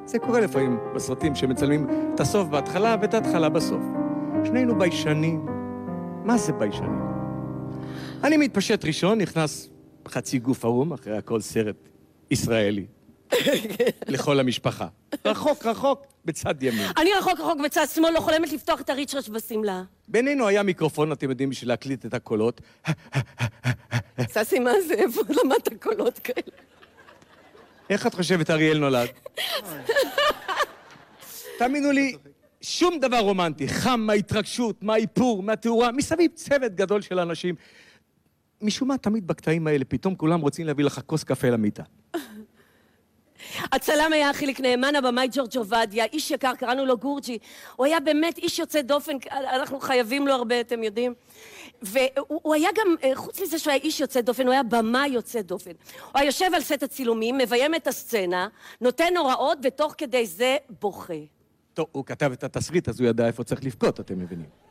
זה 0.04 0.18
קורה 0.18 0.40
לפעמים 0.40 0.78
בסרטים 0.94 1.34
שמצלמים 1.34 1.86
את 2.14 2.20
הסוף 2.20 2.48
בהתחלה 2.48 2.96
ואת 3.00 3.14
ההתחלה 3.14 3.48
בסוף. 3.48 3.82
שנינו 4.44 4.78
ביישנים. 4.78 5.46
מה 6.24 6.38
זה 6.38 6.52
ביישנים? 6.52 7.00
אני 8.24 8.36
מתפשט 8.36 8.84
ראשון, 8.84 9.18
נכנס 9.20 9.70
חצי 10.08 10.38
גוף 10.38 10.64
ערום, 10.64 10.92
אחרי 10.92 11.16
הכל 11.16 11.40
סרט 11.40 11.76
ישראלי. 12.30 12.86
לכל 14.08 14.40
המשפחה. 14.40 14.86
רחוק, 15.24 15.66
רחוק, 15.66 16.06
בצד 16.24 16.62
ימין. 16.62 16.86
אני 16.96 17.10
רחוק 17.18 17.40
רחוק 17.40 17.60
בצד 17.64 17.86
שמאל, 17.94 18.10
לא 18.10 18.20
חולמת 18.20 18.52
לפתוח 18.52 18.80
את 18.80 18.90
הריצ'רץ' 18.90 19.28
בשמלה. 19.28 19.82
בינינו 20.08 20.48
היה 20.48 20.62
מיקרופון, 20.62 21.12
אתם 21.12 21.30
יודעים, 21.30 21.50
בשביל 21.50 21.68
להקליט 21.68 22.06
את 22.06 22.14
הקולות. 22.14 22.60
ססי, 24.34 24.58
מה 24.58 24.72
זה? 24.86 24.94
איפה 24.94 25.20
למדת 25.28 25.82
קולות 25.82 26.18
כאלה? 26.18 26.56
איך 27.90 28.06
את 28.06 28.14
חושבת 28.14 28.50
אריאל 28.50 28.78
נולד? 28.78 29.08
תאמינו 31.58 31.92
לי, 31.92 32.16
שום 32.60 32.98
דבר 33.00 33.18
רומנטי. 33.18 33.68
חם 33.68 34.00
מההתרגשות, 34.00 34.82
מהאיפור, 34.82 35.42
מהתאורה, 35.42 35.92
מסביב 35.92 36.30
צוות 36.34 36.74
גדול 36.74 37.00
של 37.00 37.18
אנשים. 37.18 37.54
משום 38.62 38.88
מה, 38.88 38.98
תמיד 38.98 39.26
בקטעים 39.26 39.66
האלה, 39.66 39.84
פתאום 39.84 40.14
כולם 40.14 40.40
רוצים 40.40 40.66
להביא 40.66 40.84
לך 40.84 41.00
כוס 41.06 41.24
קפה 41.24 41.50
למיטה. 41.50 41.82
הצלם 43.72 44.12
היה 44.12 44.32
חיליק 44.32 44.60
נאמן, 44.60 44.96
הבמאי 44.96 45.28
ג'ורג' 45.32 45.56
עובדיה, 45.56 46.04
איש 46.04 46.30
יקר, 46.30 46.54
קראנו 46.54 46.86
לו 46.86 46.98
גורג'י. 46.98 47.38
הוא 47.76 47.86
היה 47.86 48.00
באמת 48.00 48.38
איש 48.38 48.58
יוצא 48.58 48.82
דופן, 48.82 49.16
אנחנו 49.30 49.80
חייבים 49.80 50.26
לו 50.26 50.34
הרבה, 50.34 50.60
אתם 50.60 50.82
יודעים. 50.82 51.14
והוא 51.82 52.40
הוא 52.42 52.54
היה 52.54 52.68
גם, 52.74 52.94
אה, 53.04 53.10
חוץ 53.14 53.40
מזה 53.40 53.58
שהוא 53.58 53.70
היה 53.70 53.82
איש 53.82 54.00
יוצא 54.00 54.20
דופן, 54.20 54.46
הוא 54.46 54.52
היה 54.52 54.62
במאי 54.62 55.08
יוצא 55.08 55.42
דופן. 55.42 55.70
הוא 55.70 56.10
היה 56.14 56.26
יושב 56.26 56.50
על 56.54 56.60
סט 56.60 56.82
הצילומים, 56.82 57.38
מביים 57.38 57.74
את 57.74 57.86
הסצנה, 57.86 58.48
נותן 58.80 59.16
הוראות, 59.16 59.58
ותוך 59.62 59.94
כדי 59.98 60.26
זה 60.26 60.56
בוכה. 60.80 61.14
טוב, 61.74 61.86
הוא 61.92 62.04
כתב 62.04 62.32
את 62.32 62.44
התסריט, 62.44 62.88
אז 62.88 63.00
הוא 63.00 63.08
ידע 63.08 63.26
איפה 63.26 63.44
צריך 63.44 63.64
לבכות, 63.64 64.00
אתם 64.00 64.18
מבינים. 64.18 64.69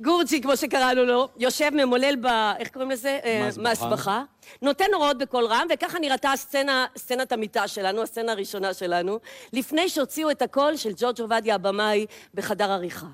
גורצ'י, 0.00 0.40
כמו 0.40 0.56
שקראנו 0.56 1.04
לו, 1.04 1.28
יושב 1.36 1.70
ממולל 1.74 2.16
ב... 2.16 2.26
איך 2.58 2.68
קוראים 2.68 2.90
לזה? 2.90 3.18
אה, 3.24 3.48
מהסבכה. 3.56 4.22
נותן 4.62 4.84
הוראות 4.94 5.18
בקול 5.18 5.46
רם, 5.46 5.66
וככה 5.74 5.98
נראתה 5.98 6.32
הסצנה, 6.32 6.86
סצנת 6.96 7.32
המיטה 7.32 7.68
שלנו, 7.68 8.02
הסצנה 8.02 8.32
הראשונה 8.32 8.74
שלנו, 8.74 9.18
לפני 9.52 9.88
שהוציאו 9.88 10.30
את 10.30 10.42
הקול 10.42 10.76
של 10.76 10.90
ג'ורג' 10.96 11.20
עובדיה 11.20 11.54
הבמאי 11.54 12.06
בחדר 12.34 12.70
עריכה. 12.70 13.06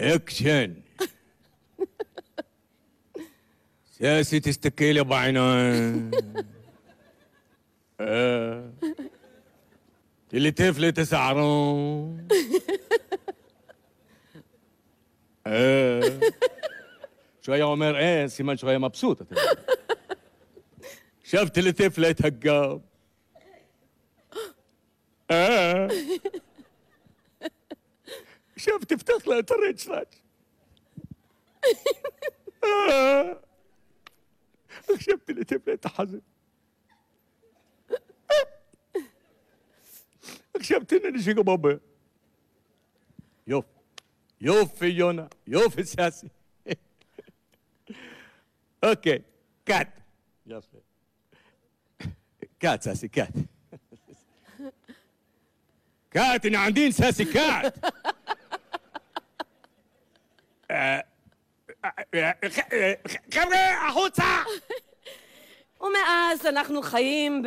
אקשן. 0.00 0.70
ססי, 3.92 4.40
תסתכלי 4.40 4.92
לי 4.92 5.04
בעיניים. 5.04 6.10
אה, 8.00 8.06
תלטף 10.28 10.74
לי 10.78 10.88
את 10.88 10.98
השערון. 10.98 12.18
إيه 15.46 16.20
شوية 17.42 17.64
عمر. 17.64 17.96
إيه 17.98 18.26
سيمان 18.26 18.56
شوية 18.56 18.78
مبسوطة 18.78 19.26
شفت 21.24 21.58
اللي 21.58 21.72
لقيت 21.98 22.26
هجاب 22.26 22.82
إيه 25.30 25.88
شفت 28.56 28.92
افتخ 28.92 29.28
لقيت 29.28 29.52
راج 29.52 30.06
آه. 32.64 33.40
شفت 34.98 35.30
اللي 35.30 35.44
لقيت 35.66 35.86
حزن 35.86 36.20
آه. 38.30 38.46
شفت 40.60 40.92
إنني 40.92 41.22
شيخ 41.22 41.40
بابا. 41.40 41.80
يوف. 43.46 43.64
يوفي 44.43 44.85
يونا 44.85 45.29
يوفي 45.47 45.83
سياسي 45.83 46.27
اوكي 48.83 49.21
كات 49.65 49.87
يلا 50.45 50.61
كات 52.59 52.83
ساسي 52.83 53.07
كات 53.07 53.33
كات 56.11 56.45
انا 56.45 56.57
عندي 56.57 56.91
ساسي 56.91 57.25
كات 57.25 57.73
חבר'ה, 63.33 63.87
החוצה! 63.87 64.23
ומאז 65.81 66.45
אנחנו 66.45 66.81
חיים 66.81 67.43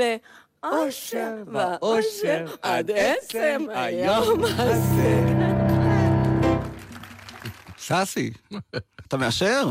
באושר 0.62 1.42
ואושר 1.46 2.54
עד 2.62 2.90
עצם 2.90 3.66
היום 3.70 4.44
הזה. 4.44 5.55
ססי, 7.87 8.31
אתה 9.07 9.17
מאשר? 9.17 9.69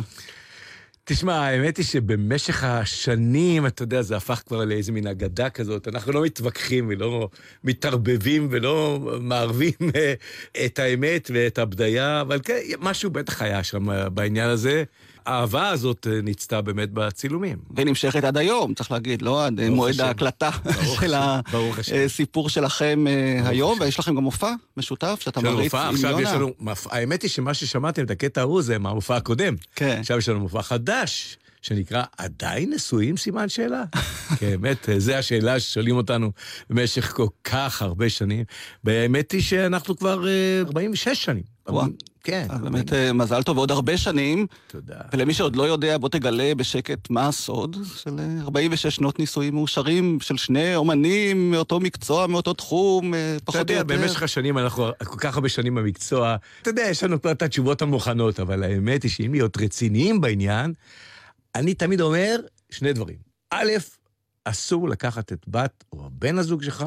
תשמע, 1.05 1.35
האמת 1.35 1.77
היא 1.77 1.85
שבמשך 1.85 2.65
השנים, 2.65 3.67
אתה 3.67 3.83
יודע, 3.83 4.03
זה 4.03 4.17
הפך 4.17 4.43
כבר 4.47 4.65
לאיזה 4.65 4.93
מין 4.93 5.07
אגדה 5.07 5.51
כזאת. 5.51 5.89
אנחנו 5.89 6.13
לא 6.13 6.23
מתווכחים 6.23 6.87
ולא 6.89 7.29
מתערבבים 7.65 8.49
ולא 8.51 8.99
מערבים 9.21 9.73
אה, 9.97 10.15
את 10.65 10.79
האמת 10.79 11.31
ואת 11.35 11.59
הבדיה, 11.59 12.21
אבל 12.21 12.41
כן, 12.45 12.61
משהו 12.81 13.11
בטח 13.11 13.43
היה 13.43 13.65
שם 13.65 13.87
בעניין 14.15 14.49
הזה. 14.51 14.85
האהבה 15.27 15.69
הזאת 15.69 16.07
אה, 16.11 16.21
ניצתה 16.23 16.61
באמת 16.61 16.89
בצילומים. 16.93 17.59
ונמשכת 17.77 18.25
עד 18.25 18.37
היום, 18.37 18.75
צריך 18.75 18.93
להגיד, 18.93 19.23
לא 19.23 19.47
עד 19.47 19.61
ברוך 19.61 19.71
מועד. 19.75 20.01
ההקלטה 20.01 20.51
של. 21.01 21.15
הסיפור 22.05 22.49
שלכם 22.49 23.05
אה, 23.09 23.49
היום, 23.49 23.79
ויש 23.81 23.99
לכם 23.99 24.15
גם 24.17 24.23
מופע 24.23 24.53
משותף 24.77 25.19
שאתה 25.21 25.41
מריץ 25.41 25.75
עם 25.75 25.95
עכשיו 25.95 26.21
יש 26.21 26.27
יונה. 26.29 26.35
לנו, 26.35 26.51
מופע- 26.61 26.89
האמת 26.95 27.23
היא 27.23 27.31
שמה 27.31 27.55
ששמעתם, 27.55 28.05
את 28.05 28.11
הקטע 28.11 28.41
ההוא 28.41 28.63
זה 28.63 28.79
מהמופע 28.79 29.17
הקודם. 29.17 29.55
כן. 29.77 29.97
עכשיו 30.01 30.19
יש 30.19 30.29
לנו 30.29 30.41
מופע 30.41 30.63
חדש, 30.63 31.37
שנקרא 31.63 32.03
עדיין 32.19 32.73
נשואים 32.75 33.17
סימן 33.17 33.49
שאלה? 33.49 33.85
כן, 34.39 34.57
באמת, 34.61 34.89
זו 34.99 35.13
השאלה 35.13 35.61
ששואלים 35.61 35.97
אותנו 35.97 36.33
במשך 36.71 37.13
כל 37.13 37.27
כך 37.45 37.83
הרבה 37.83 38.09
שנים. 38.09 38.45
והאמת 38.85 39.33
היא 39.33 39.43
שאנחנו 39.43 39.97
כבר 39.97 40.29
אה, 40.29 40.33
46 40.67 41.25
שנים. 41.25 41.56
וואו. 41.69 41.87
כן. 42.27 42.47
אז 42.51 42.61
באמת 42.61 42.93
אה, 42.93 43.13
מזל 43.13 43.43
טוב 43.43 43.57
ועוד 43.57 43.71
הרבה 43.71 43.97
שנים. 43.97 44.47
תודה. 44.67 45.01
ולמי 45.13 45.35
שעוד 45.35 45.57
לא 45.57 45.63
יודע, 45.63 45.99
בוא 45.99 46.09
תגלה 46.09 46.55
בשקט 46.55 47.11
מה 47.11 47.29
הסוד 47.29 47.77
של 47.97 48.19
אה, 48.19 48.43
46 48.43 48.87
שנות 48.97 49.19
נישואים 49.19 49.55
מאושרים 49.55 50.19
של 50.21 50.37
שני 50.37 50.77
אומנים 50.77 51.51
מאותו 51.51 51.81
מקצוע, 51.81 52.27
מאותו 52.27 52.53
תחום, 52.53 53.15
אה, 53.15 53.37
אתה 53.37 53.45
פחות 53.45 53.55
או 53.55 53.61
יודע, 53.61 53.75
יותר. 53.75 54.03
במשך 54.03 54.23
השנים 54.23 54.59
אנחנו 54.59 54.89
כל 55.05 55.19
כך 55.19 55.35
הרבה 55.35 55.49
שנים 55.49 55.75
במקצוע, 55.75 56.37
אתה 56.63 56.71
יודע, 56.71 56.83
יש 56.83 57.05
לנו 57.05 57.23
כבר 57.23 57.33
את 57.33 57.43
התשובות 57.43 57.83
המוכנות, 57.83 58.41
אבל 58.41 58.63
האמת 58.63 59.03
היא 59.03 59.11
שאם 59.11 59.33
להיות 59.33 59.57
רציניים 59.57 60.21
בעניין, 60.21 60.73
אני 61.55 61.75
תמיד 61.75 62.01
אומר 62.01 62.37
שני 62.71 62.93
דברים. 62.93 63.17
א', 63.51 63.71
אסור 64.45 64.89
לקחת 64.89 65.33
את 65.33 65.45
בת 65.49 65.85
או 65.93 66.09
בן 66.13 66.39
הזוג 66.39 66.63
שלך 66.63 66.85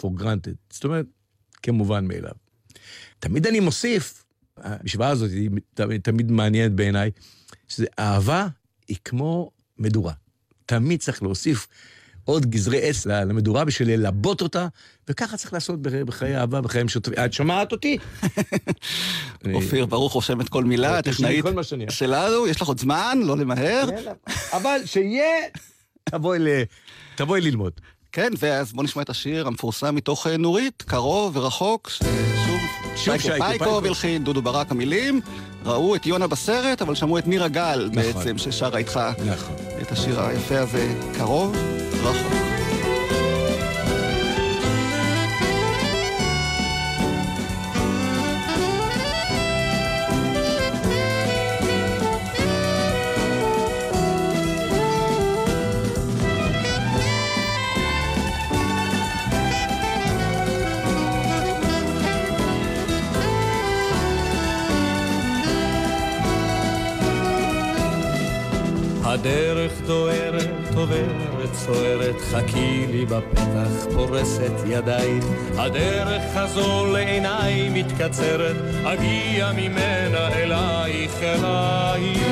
for 0.00 0.20
granted. 0.20 0.56
זאת 0.70 0.84
אומרת, 0.84 1.06
כמובן 1.62 2.06
מאליו. 2.08 2.49
תמיד 3.18 3.46
אני 3.46 3.60
מוסיף, 3.60 4.24
המשוואה 4.56 5.08
הזאת 5.08 5.30
היא 5.30 5.50
תמיד, 5.74 6.00
תמיד 6.00 6.30
מעניינת 6.32 6.72
בעיניי, 6.72 7.10
שזה 7.68 7.86
אהבה 7.98 8.46
היא 8.88 8.96
כמו 9.04 9.50
מדורה. 9.78 10.12
תמיד 10.66 11.00
צריך 11.00 11.22
להוסיף 11.22 11.66
עוד 12.24 12.46
גזרי 12.46 12.88
עץ 12.88 13.06
למדורה 13.06 13.64
בשביל 13.64 13.90
ללבות 13.90 14.42
אותה, 14.42 14.66
וככה 15.08 15.36
צריך 15.36 15.52
לעשות 15.52 15.82
בח- 15.82 15.92
בחיי 16.06 16.36
אהבה, 16.38 16.60
בחיים 16.60 16.88
שוטפים. 16.88 17.24
את 17.24 17.32
שומעת 17.32 17.72
אותי? 17.72 17.98
אופיר 19.54 19.86
ברוך 19.86 20.12
רושם 20.12 20.40
את 20.40 20.48
כל 20.48 20.64
מילה, 20.64 20.98
הטכנאית. 20.98 21.44
שלנו, 21.90 22.46
יש 22.46 22.62
לך 22.62 22.68
עוד 22.68 22.80
זמן, 22.80 23.18
לא 23.24 23.36
למהר. 23.36 23.84
אבל 24.52 24.80
שיהיה 24.84 25.24
תבואי 27.16 27.40
ללמוד. 27.40 27.72
כן, 28.12 28.30
ואז 28.38 28.72
בואו 28.72 28.82
נשמע 28.84 29.02
את 29.02 29.10
השיר 29.10 29.46
המפורסם 29.46 29.94
מתוך 29.94 30.26
אה, 30.26 30.36
נורית, 30.36 30.82
קרוב 30.86 31.36
ורחוק, 31.36 31.88
ששוב, 31.88 32.39
פייקוב 32.96 33.38
פייקוב. 33.38 33.84
הלחין, 33.84 34.24
דודו 34.24 34.42
ברק 34.42 34.70
המילים, 34.70 35.20
ראו 35.64 35.94
את 35.94 36.06
יונה 36.06 36.26
בסרט, 36.26 36.82
אבל 36.82 36.94
שמעו 36.94 37.18
את 37.18 37.26
נירה 37.26 37.48
גל 37.48 37.90
נכון. 37.92 38.12
בעצם, 38.12 38.38
ששרה 38.38 38.78
איתך 38.78 39.00
נכון. 39.26 39.56
את 39.82 39.92
השיר 39.92 40.20
היפה 40.20 40.58
הזה, 40.58 40.94
קרוב, 41.18 41.56
רחוק. 42.02 42.49
הדרך 69.20 69.72
דוהרת, 69.86 70.74
עוברת, 70.76 71.54
סוערת, 71.54 72.20
חכי 72.20 72.86
לי 72.90 73.06
בפתח, 73.06 73.92
פורסת 73.94 74.52
ידיים. 74.66 75.20
הדרך 75.56 76.22
הזו 76.36 76.86
לעיניי 76.92 77.68
מתקצרת, 77.68 78.56
אגיע 78.84 79.52
ממנה 79.56 80.28
אלייך, 80.34 81.22
אלייך. 81.22 82.22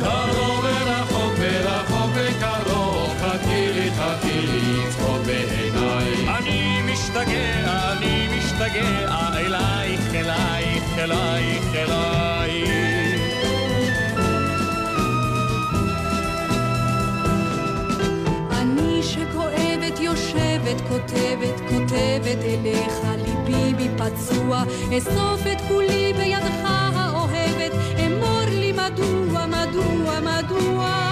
קרוב 0.00 0.64
ורחוק 0.64 1.32
ורחוק 1.38 2.10
וקרוב, 2.14 3.14
חכי 3.20 3.72
לי, 3.72 3.90
חכי 3.90 4.40
לי, 4.46 4.90
צחוק 4.90 5.18
בעיניי. 5.26 6.38
אני 6.38 6.92
משתגע, 6.92 7.92
אני 7.92 8.28
משתגע, 8.38 9.28
אלייך, 9.36 10.14
אלייך, 10.14 10.98
אלייך, 10.98 11.74
אלייך. 11.74 12.39
כותבת 21.00 21.60
כותבת 21.68 22.38
אליך 22.44 22.94
ליבי 23.16 23.74
בי 23.74 23.88
פצוע 23.96 24.62
אסוף 24.98 25.46
את 25.52 25.60
כולי 25.68 26.12
בידך 26.12 26.70
האוהבת 26.94 27.72
אמור 28.06 28.40
לי 28.50 28.72
מדוע 28.72 29.46
מדוע 29.46 30.20
מדוע 30.20 31.09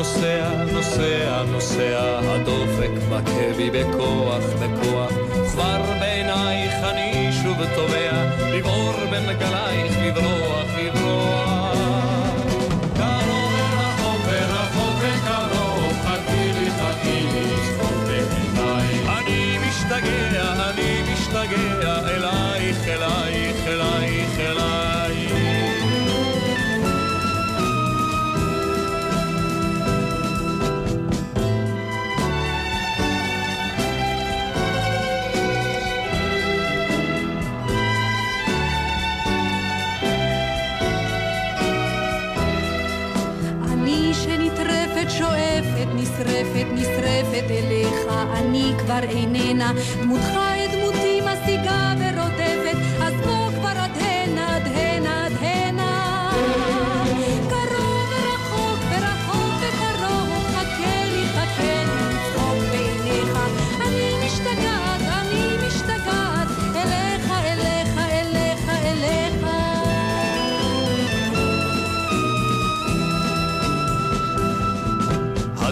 נוסע, 0.00 0.50
נוסע, 0.72 1.42
נוסע, 1.50 2.20
הדופק 2.22 2.90
מכה 3.10 3.52
בי 3.56 3.70
בכוח, 3.70 4.44
בכוח. 4.60 5.12
כבר 5.52 5.82
בעינייך 6.00 6.74
אני 6.74 7.30
שוב 7.42 7.56
תובע, 7.74 8.24
לבעור 8.52 8.92
בין 9.10 9.38
גלייך, 9.38 9.92
לברוח, 10.04 10.66
לברוח. 10.78 11.76
קרוב 12.96 13.52
ורחוק 13.54 14.20
ורחוק 14.26 14.96
וקרוב, 15.00 15.92
חכי 16.04 16.52
לי, 16.52 16.70
חכי 16.70 17.26
לי. 17.32 17.50
אני 19.18 19.58
משתגע, 19.68 20.70
אני 20.70 21.02
משתגע, 21.12 21.98
אלייך, 22.08 22.39
נשרפת 47.40 47.50
אליך, 47.50 48.06
אני 48.32 48.72
כבר 48.78 49.02
איננה. 49.02 49.72
דמותך 50.02 50.59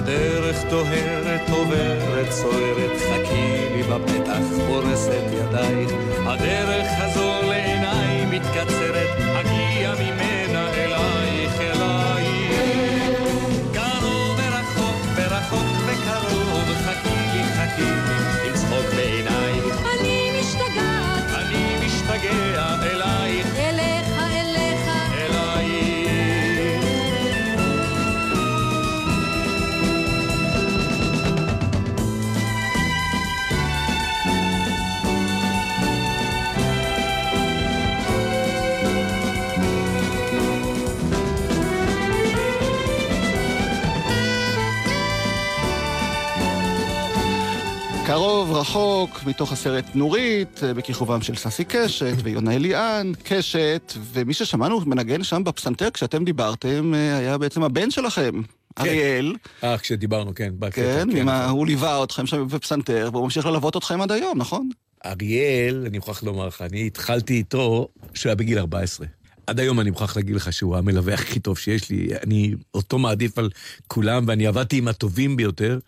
הדרך 0.08 0.64
דוהרת, 0.70 1.50
עוברת, 1.50 2.30
סוערת, 2.30 2.96
חכי 2.96 3.68
לי 3.72 3.82
בפתח, 3.82 4.40
פורסת 4.66 5.22
ידייך. 5.32 5.90
הדרך 6.26 6.86
הזו 6.98 7.48
לעיניי 7.48 8.26
מתקצרת, 8.26 9.08
אגיע 9.40 9.94
ממנה 10.00 10.70
אלייך, 10.74 11.60
אלייך. 11.60 13.18
קרוב 13.72 14.38
ורחוק, 14.38 15.00
ורחוק 15.16 15.76
וקרוב, 15.86 16.68
חכי 16.86 17.14
לי, 17.32 17.42
חכי 17.44 17.82
לי, 17.82 18.07
קרוב, 48.48 48.60
רחוק, 48.60 49.24
מתוך 49.26 49.52
הסרט 49.52 49.84
נורית, 49.94 50.60
אה, 50.64 50.74
בכיכובם 50.74 51.22
של 51.22 51.34
ססי 51.36 51.64
קשת 51.64 52.14
ויונה 52.22 52.54
אליאן, 52.54 53.12
קשת, 53.22 53.92
ומי 54.12 54.34
ששמענו 54.34 54.80
מנגן 54.80 55.22
שם 55.24 55.44
בפסנתר 55.44 55.90
כשאתם 55.90 56.24
דיברתם, 56.24 56.94
אה, 56.94 57.16
היה 57.18 57.38
בעצם 57.38 57.62
הבן 57.62 57.90
שלכם, 57.90 58.30
אריאל, 58.78 59.34
אה, 59.64 59.78
כשדיברנו, 59.78 60.34
כן. 60.34 60.52
בקטע, 60.58 60.82
כן, 60.82 61.08
ה- 61.10 61.22
נכון. 61.22 61.50
הוא 61.50 61.66
ליווה 61.66 62.04
אתכם 62.04 62.26
שם 62.26 62.48
בפסנתר, 62.48 63.08
והוא 63.12 63.24
ממשיך 63.24 63.46
ללוות 63.46 63.76
אתכם 63.76 64.00
עד 64.00 64.12
היום, 64.12 64.38
נכון? 64.38 64.68
אריאל, 65.06 65.84
אני 65.86 65.98
מוכרח 65.98 66.22
לומר 66.22 66.46
לך, 66.46 66.62
אני 66.62 66.86
התחלתי 66.86 67.34
איתו 67.34 67.88
כשהוא 68.14 68.30
היה 68.30 68.36
בגיל 68.36 68.58
14. 68.58 69.06
עד 69.46 69.60
היום 69.60 69.80
אני 69.80 69.90
מוכרח 69.90 70.16
להגיד 70.16 70.36
לך 70.36 70.52
שהוא 70.52 70.76
המלווה 70.76 71.14
הכי 71.14 71.40
טוב 71.40 71.58
שיש 71.58 71.90
לי. 71.90 72.08
אני 72.26 72.54
אותו 72.74 72.98
מעדיף 72.98 73.38
על 73.38 73.50
כולם, 73.86 74.24
ואני 74.26 74.46
עבדתי 74.46 74.78
עם 74.78 74.88
הטובים 74.88 75.36
ביותר. 75.36 75.78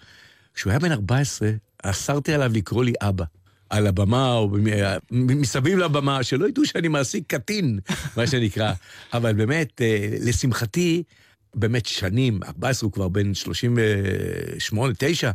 כשהוא 0.54 0.70
היה 0.70 0.78
בן 0.78 0.92
14, 0.92 1.50
אסרתי 1.82 2.32
עליו 2.34 2.50
לקרוא 2.54 2.84
לי 2.84 2.92
אבא. 3.00 3.24
על 3.70 3.86
הבמה, 3.86 4.32
או 4.32 4.48
במ- 4.48 4.66
מסביב 5.10 5.78
לבמה, 5.78 6.22
שלא 6.22 6.48
ידעו 6.48 6.64
שאני 6.66 6.88
מעסיק 6.88 7.24
קטין, 7.26 7.78
מה 8.16 8.26
שנקרא. 8.26 8.72
אבל 9.12 9.32
באמת, 9.32 9.82
אה, 9.82 10.08
לשמחתי, 10.20 11.02
באמת 11.54 11.86
שנים, 11.86 12.40
14 12.42 12.86
הוא 12.86 12.92
כבר 12.92 13.08
בן 13.08 13.34
38, 13.34 14.92
9, 14.98 15.30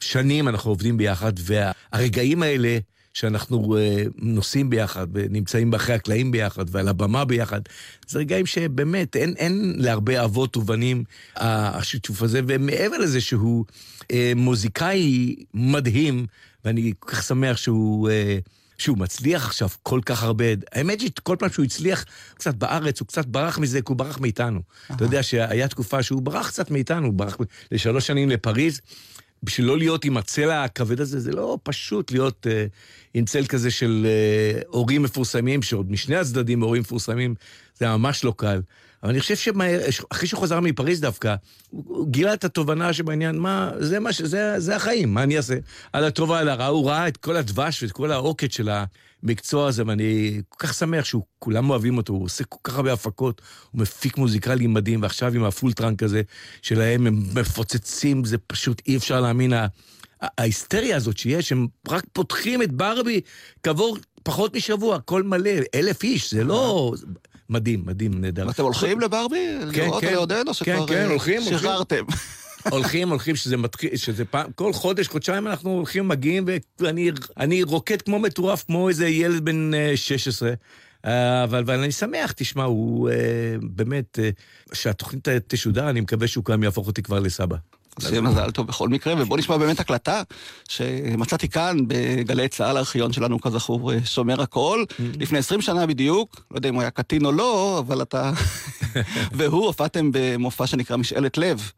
שנים 0.00 0.48
אנחנו 0.48 0.70
עובדים 0.70 0.96
ביחד, 0.96 1.32
והרגעים 1.38 2.42
האלה 2.42 2.78
שאנחנו 3.16 3.76
אה, 3.76 4.02
נוסעים 4.18 4.70
ביחד 4.70 5.06
ונמצאים 5.12 5.70
מאחורי 5.70 5.94
הקלעים 5.94 6.30
ביחד 6.30 6.64
ועל 6.68 6.88
הבמה 6.88 7.24
ביחד, 7.24 7.60
זה 8.06 8.18
רגעים 8.18 8.46
שבאמת 8.46 9.16
אין, 9.16 9.34
אין 9.36 9.74
להרבה 9.76 10.24
אבות 10.24 10.56
ובנים 10.56 11.04
ה- 11.36 11.78
השיתוף 11.78 12.22
הזה, 12.22 12.40
ומעבר 12.48 12.98
לזה 12.98 13.20
שהוא 13.20 13.64
אה, 14.12 14.32
מוזיקאי 14.36 15.36
מדהים, 15.54 16.26
ואני 16.64 16.92
כל 16.98 17.10
כך 17.10 17.22
שמח 17.22 17.56
שהוא... 17.56 18.10
אה, 18.10 18.38
שהוא 18.78 18.98
מצליח 18.98 19.46
עכשיו 19.46 19.68
כל 19.82 20.00
כך 20.06 20.22
הרבה, 20.22 20.44
האמת 20.72 21.00
שכל 21.00 21.36
פעם 21.38 21.50
שהוא 21.50 21.64
הצליח 21.64 22.04
קצת 22.34 22.54
בארץ, 22.54 23.00
הוא 23.00 23.08
קצת 23.08 23.26
ברח 23.26 23.58
מזה, 23.58 23.82
כי 23.82 23.86
הוא 23.88 23.96
ברח 23.96 24.18
מאיתנו. 24.20 24.60
אתה 24.92 25.04
יודע 25.04 25.22
שהיה 25.22 25.68
תקופה 25.68 26.02
שהוא 26.02 26.22
ברח 26.22 26.48
קצת 26.48 26.70
מאיתנו, 26.70 27.06
הוא 27.06 27.14
ברח 27.14 27.36
לשלוש 27.72 28.06
שנים 28.06 28.30
לפריז. 28.30 28.80
בשביל 29.42 29.66
לא 29.66 29.78
להיות 29.78 30.04
עם 30.04 30.16
הצלע 30.16 30.64
הכבד 30.64 31.00
הזה, 31.00 31.20
זה 31.20 31.32
לא 31.32 31.58
פשוט 31.62 32.12
להיות 32.12 32.46
אה, 32.50 32.66
עם 33.14 33.24
צל 33.24 33.46
כזה 33.46 33.70
של 33.70 34.06
אה, 34.08 34.60
הורים 34.68 35.02
מפורסמים, 35.02 35.62
שעוד 35.62 35.90
משני 35.90 36.16
הצדדים 36.16 36.62
הורים 36.62 36.82
מפורסמים, 36.82 37.34
זה 37.74 37.88
ממש 37.88 38.24
לא 38.24 38.34
קל. 38.36 38.60
אבל 39.02 39.10
אני 39.10 39.20
חושב 39.20 39.36
שאחרי 39.36 40.28
שהוא 40.28 40.42
חזר 40.42 40.60
מפריז 40.60 41.00
דווקא, 41.00 41.34
הוא, 41.70 42.08
גילה 42.08 42.34
את 42.34 42.44
התובנה 42.44 42.92
שבעניין, 42.92 43.38
מה, 43.38 43.70
זה, 43.78 44.00
מה, 44.00 44.10
זה, 44.22 44.60
זה 44.60 44.76
החיים, 44.76 45.14
מה 45.14 45.22
אני 45.22 45.36
אעשה? 45.36 45.54
על 45.92 46.04
הטובה, 46.04 46.38
על 46.38 46.48
הרע, 46.48 46.66
הוא 46.66 46.88
ראה 46.88 47.08
את 47.08 47.16
כל 47.16 47.36
הדבש 47.36 47.82
ואת 47.82 47.92
כל 47.92 48.12
העוקץ 48.12 48.54
של 48.54 48.68
המקצוע 49.22 49.68
הזה, 49.68 49.82
ואני 49.86 50.40
כל 50.48 50.66
כך 50.66 50.74
שמח 50.74 51.04
שכולם 51.04 51.70
אוהבים 51.70 51.96
אותו, 51.96 52.12
הוא 52.12 52.24
עושה 52.24 52.44
כל 52.44 52.58
כך 52.64 52.76
הרבה 52.76 52.92
הפקות, 52.92 53.42
הוא 53.70 53.80
מפיק 53.80 54.16
מוזיקלי 54.16 54.66
מדהים, 54.66 55.02
ועכשיו 55.02 55.34
עם 55.34 55.44
הפולטרנק 55.44 56.02
הזה 56.02 56.22
שלהם, 56.62 57.06
הם 57.06 57.22
מפוצצים, 57.34 58.24
זה 58.24 58.38
פשוט 58.38 58.82
אי 58.86 58.96
אפשר 58.96 59.20
להאמין. 59.20 59.52
ההיסטריה 60.20 60.96
הזאת 60.96 61.18
שיש, 61.18 61.52
הם 61.52 61.66
רק 61.88 62.04
פותחים 62.12 62.62
את 62.62 62.72
ברבי 62.72 63.20
כעבור 63.62 63.98
פחות 64.22 64.56
משבוע, 64.56 64.96
הכל 64.96 65.22
מלא, 65.22 65.50
אלף 65.74 66.02
איש, 66.02 66.34
זה 66.34 66.44
לא... 66.44 66.94
מדהים, 67.48 67.82
מדהים, 67.86 68.20
נהדר. 68.20 68.46
ואתם 68.46 68.62
הולכים 68.62 69.00
לברבי? 69.00 69.58
כן, 69.72 69.84
לראות 69.84 70.00
כן. 70.00 70.10
ליודן, 70.10 70.48
או 70.48 70.54
שכבר 70.54 70.86
כן, 70.86 71.18
כן, 71.24 71.38
אה. 71.38 71.58
שחררתם? 71.58 72.04
הולכים, 72.70 73.08
הולכים, 73.08 73.36
שזה 73.36 73.56
מתחיל, 73.56 73.96
שזה 73.96 74.24
פעם, 74.24 74.52
כל 74.54 74.72
חודש, 74.72 75.08
חודשיים 75.08 75.46
אנחנו 75.46 75.70
הולכים, 75.70 76.08
מגיעים, 76.08 76.44
ואני 76.80 77.10
אני 77.36 77.62
רוקד 77.62 78.02
כמו 78.02 78.18
מטורף, 78.18 78.64
כמו 78.64 78.88
איזה 78.88 79.08
ילד 79.08 79.44
בן 79.44 79.74
אה, 79.74 79.92
16. 79.96 80.52
אה, 81.06 81.44
אבל, 81.44 81.58
אבל 81.58 81.78
אני 81.78 81.92
שמח, 81.92 82.32
תשמע, 82.32 82.64
הוא 82.64 83.10
אה, 83.10 83.14
באמת, 83.62 84.18
אה, 84.18 84.30
שהתוכנית 84.72 85.28
תשודר, 85.46 85.90
אני 85.90 86.00
מקווה 86.00 86.28
שהוא 86.28 86.44
גם 86.44 86.62
יהפוך 86.62 86.86
אותי 86.86 87.02
כבר 87.02 87.20
לסבא. 87.20 87.56
אז 87.96 88.08
שיהיה 88.08 88.20
מזל 88.20 88.50
טוב 88.50 88.66
בכל 88.66 88.88
מקרה, 88.88 89.14
ובוא 89.18 89.38
נשמע 89.38 89.56
באמת 89.56 89.80
הקלטה 89.80 90.22
שמצאתי 90.68 91.48
כאן 91.48 91.76
בגלי 91.86 92.48
צה"ל, 92.48 92.76
הארכיון 92.76 93.12
שלנו 93.12 93.40
כזכור 93.40 93.92
אה, 93.92 93.98
שומר 94.04 94.42
הכל, 94.42 94.84
לפני 94.98 95.38
20 95.38 95.60
שנה 95.60 95.86
בדיוק, 95.86 96.40
לא 96.50 96.56
יודע 96.56 96.68
אם 96.68 96.74
הוא 96.74 96.82
היה 96.82 96.90
קטין 96.90 97.24
או 97.24 97.32
לא, 97.32 97.78
אבל 97.78 98.02
אתה... 98.02 98.32
והוא, 99.36 99.66
הופעתם 99.66 100.10
במופע 100.12 100.66
שנקרא 100.66 100.96
משאלת 100.96 101.38
לב, 101.38 101.70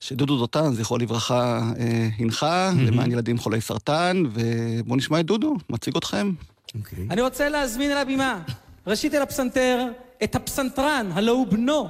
שדודו 0.00 0.38
דותן, 0.38 0.72
זכרו 0.72 0.98
לברכה, 0.98 1.70
אה, 1.78 2.08
הנחה, 2.18 2.72
למען 2.76 3.12
ילדים 3.12 3.38
חולי 3.38 3.60
סרטן, 3.60 4.22
ובואו 4.32 4.96
נשמע 4.96 5.20
את 5.20 5.26
דודו, 5.26 5.56
מציג 5.70 5.96
אתכם. 5.96 6.32
אוקיי. 6.78 7.06
אני 7.10 7.20
רוצה 7.22 7.48
להזמין 7.48 7.90
אל 7.90 7.96
הבימה, 7.96 8.38
ראשית 8.86 9.14
אל 9.14 9.22
הפסנתר, 9.22 9.86
את 10.24 10.34
הפסנתרן, 10.34 11.10
הלא 11.14 11.32
הוא 11.32 11.46
בנו, 11.46 11.88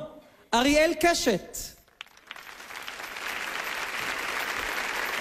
אריאל 0.54 0.92
קשת. 1.00 1.75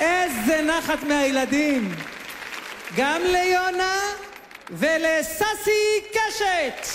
איזה 0.02 0.62
נחת 0.62 1.04
מהילדים. 1.04 1.96
גם 2.98 3.22
ליונה 3.32 4.00
ולססי 4.72 6.02
קשת. 6.12 6.88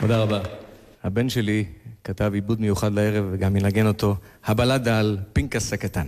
תודה 0.00 0.18
רבה. 0.18 0.40
הבן 1.04 1.28
שלי 1.28 1.64
כתב 2.04 2.30
עיבוד 2.34 2.60
מיוחד 2.60 2.92
לערב 2.92 3.24
וגם 3.32 3.56
ינגן 3.56 3.86
אותו, 3.86 4.16
הבלדה 4.44 4.98
על 4.98 5.18
פנקס 5.32 5.72
הקטן. 5.72 6.06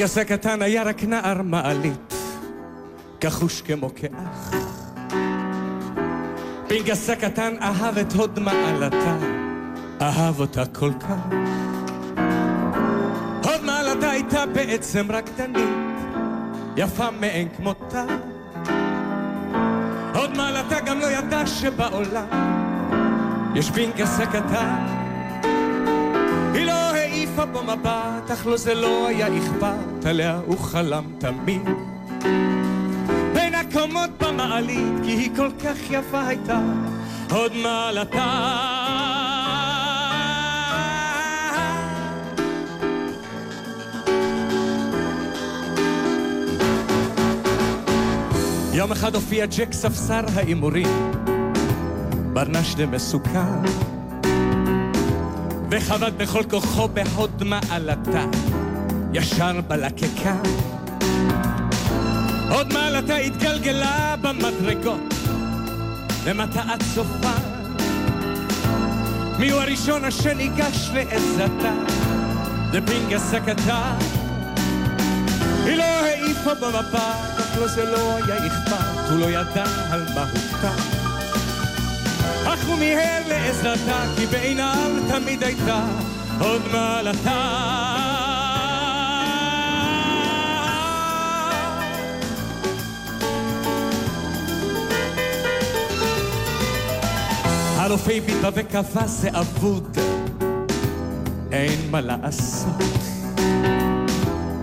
פנקס 0.00 0.18
הקטן 0.18 0.62
היה 0.62 0.82
רק 0.82 1.04
נער 1.04 1.42
מעלית, 1.42 2.14
כחוש 3.20 3.62
כמו 3.62 3.90
כאח. 3.96 4.54
פנקס 6.68 7.10
הקטן 7.10 7.54
אהב 7.62 7.98
את 7.98 8.12
הוד 8.12 8.38
מעלתה, 8.38 9.16
אהב 10.00 10.40
אותה 10.40 10.66
כל 10.66 10.90
כך. 11.00 11.34
הוד 13.44 13.64
מעלתה 13.64 14.10
הייתה 14.10 14.46
בעצם 14.46 15.06
רקדנית, 15.12 15.68
יפה 16.76 17.10
מאין 17.10 17.48
כמותה. 17.56 18.04
הוד 20.14 20.36
מעלתה 20.36 20.80
גם 20.80 20.98
לא 20.98 21.06
ידעה 21.06 21.46
שבעולם 21.46 22.26
יש 23.54 23.70
פנקס 23.70 24.20
הקטן. 24.20 24.86
היא 26.54 26.66
לא 26.66 26.89
העיפה 27.40 27.52
בו 27.52 27.62
מבט, 27.62 28.30
אך 28.30 28.46
לו 28.46 28.56
זה 28.58 28.74
לא 28.74 29.08
היה 29.08 29.28
אכפת, 29.38 30.06
עליה 30.06 30.40
הוא 30.46 30.58
חלם 30.58 31.04
תמיד. 31.18 31.62
בין 33.34 33.54
הקומות 33.54 34.10
במעלית, 34.20 35.04
כי 35.04 35.10
היא 35.10 35.30
כל 35.36 35.48
כך 35.64 35.76
יפה 35.90 36.26
הייתה, 36.26 36.60
הוד 37.30 37.52
מעלתה. 37.62 38.56
יום 48.72 48.92
אחד 48.92 49.14
הופיע 49.14 49.46
ג'ק 49.46 49.72
ספסר 49.72 50.20
ההימורים, 50.34 51.12
ברנש 52.32 52.74
די 52.74 52.86
מסוכן, 52.86 53.62
וחבט 55.70 56.12
בכל 56.12 56.42
כוחו 56.50 56.88
בהוד 56.88 57.44
מעלתה, 57.44 58.24
ישר 59.12 59.60
בלקקה. 59.68 60.34
עוד 62.50 62.72
מעלתה 62.72 63.16
התגלגלה 63.16 64.14
במדרגות, 64.22 65.14
למטה 66.26 66.62
עד 66.68 66.82
סופה. 66.82 67.32
מי 69.38 69.50
הוא 69.50 69.60
הראשון 69.60 70.04
אשר 70.04 70.34
ניגש 70.34 70.90
לעזרתה? 70.94 71.72
זה 72.72 72.80
פינגס 72.86 73.34
הקטן. 73.34 73.96
היא 75.64 75.76
לא 75.76 75.84
העיפה 75.84 76.54
במבט, 76.54 77.38
אך 77.40 77.56
לו 77.58 77.68
זה 77.68 77.84
לא 77.84 78.16
היה 78.16 78.46
אכפת, 78.46 79.10
הוא 79.10 79.18
לא 79.18 79.26
ידע 79.26 79.64
על 79.90 80.04
מהותה. 80.14 80.89
הוא 82.70 82.78
מיהר 82.78 83.22
לעזרתה, 83.28 84.04
כי 84.16 84.26
בעיניו 84.26 84.90
תמיד 85.08 85.42
הייתה 85.44 85.86
עוד 86.40 86.62
מעלתה. 86.72 87.70
הרופא 97.76 98.10
הביט 98.10 98.36
בה 98.42 98.48
וקבע 98.54 99.06
זה 99.06 99.28
אבוד, 99.32 99.98
אין 101.52 101.90
מה 101.90 102.00
לעשות. 102.00 102.82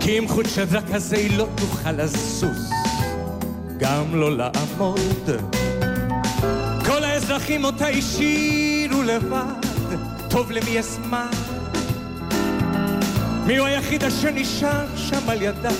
כי 0.00 0.18
עם 0.18 0.28
חוט 0.28 0.46
שדרה 0.48 0.80
כזה 0.92 1.16
היא 1.16 1.38
לא 1.38 1.46
תוכל 1.54 1.92
לזוז, 1.92 2.70
גם 3.78 4.04
לא 4.14 4.36
לעמוד. 4.36 5.57
האזרחים 7.48 7.64
אותה 7.64 7.88
השאירו 7.88 9.02
לבד, 9.02 9.66
טוב 10.30 10.50
למי 10.52 10.82
זמן. 10.82 11.30
מי 13.46 13.56
הוא 13.56 13.66
היחיד 13.66 14.04
אשר 14.04 14.30
נשאר 14.30 14.86
שם 14.96 15.28
על 15.28 15.42
ידה? 15.42 15.70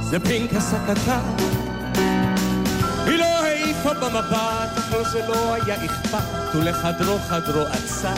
זה 0.00 0.20
פנקס 0.20 0.72
הקטן. 0.72 1.20
היא 3.06 3.18
לא 3.18 3.24
העיפה 3.24 3.94
במבט, 3.94 4.78
אך 4.78 5.08
זה 5.12 5.26
לא 5.28 5.54
היה 5.54 5.84
אכפת, 5.84 6.54
ולחדרו 6.54 7.18
חדרו 7.18 7.62
עצר. 7.62 8.14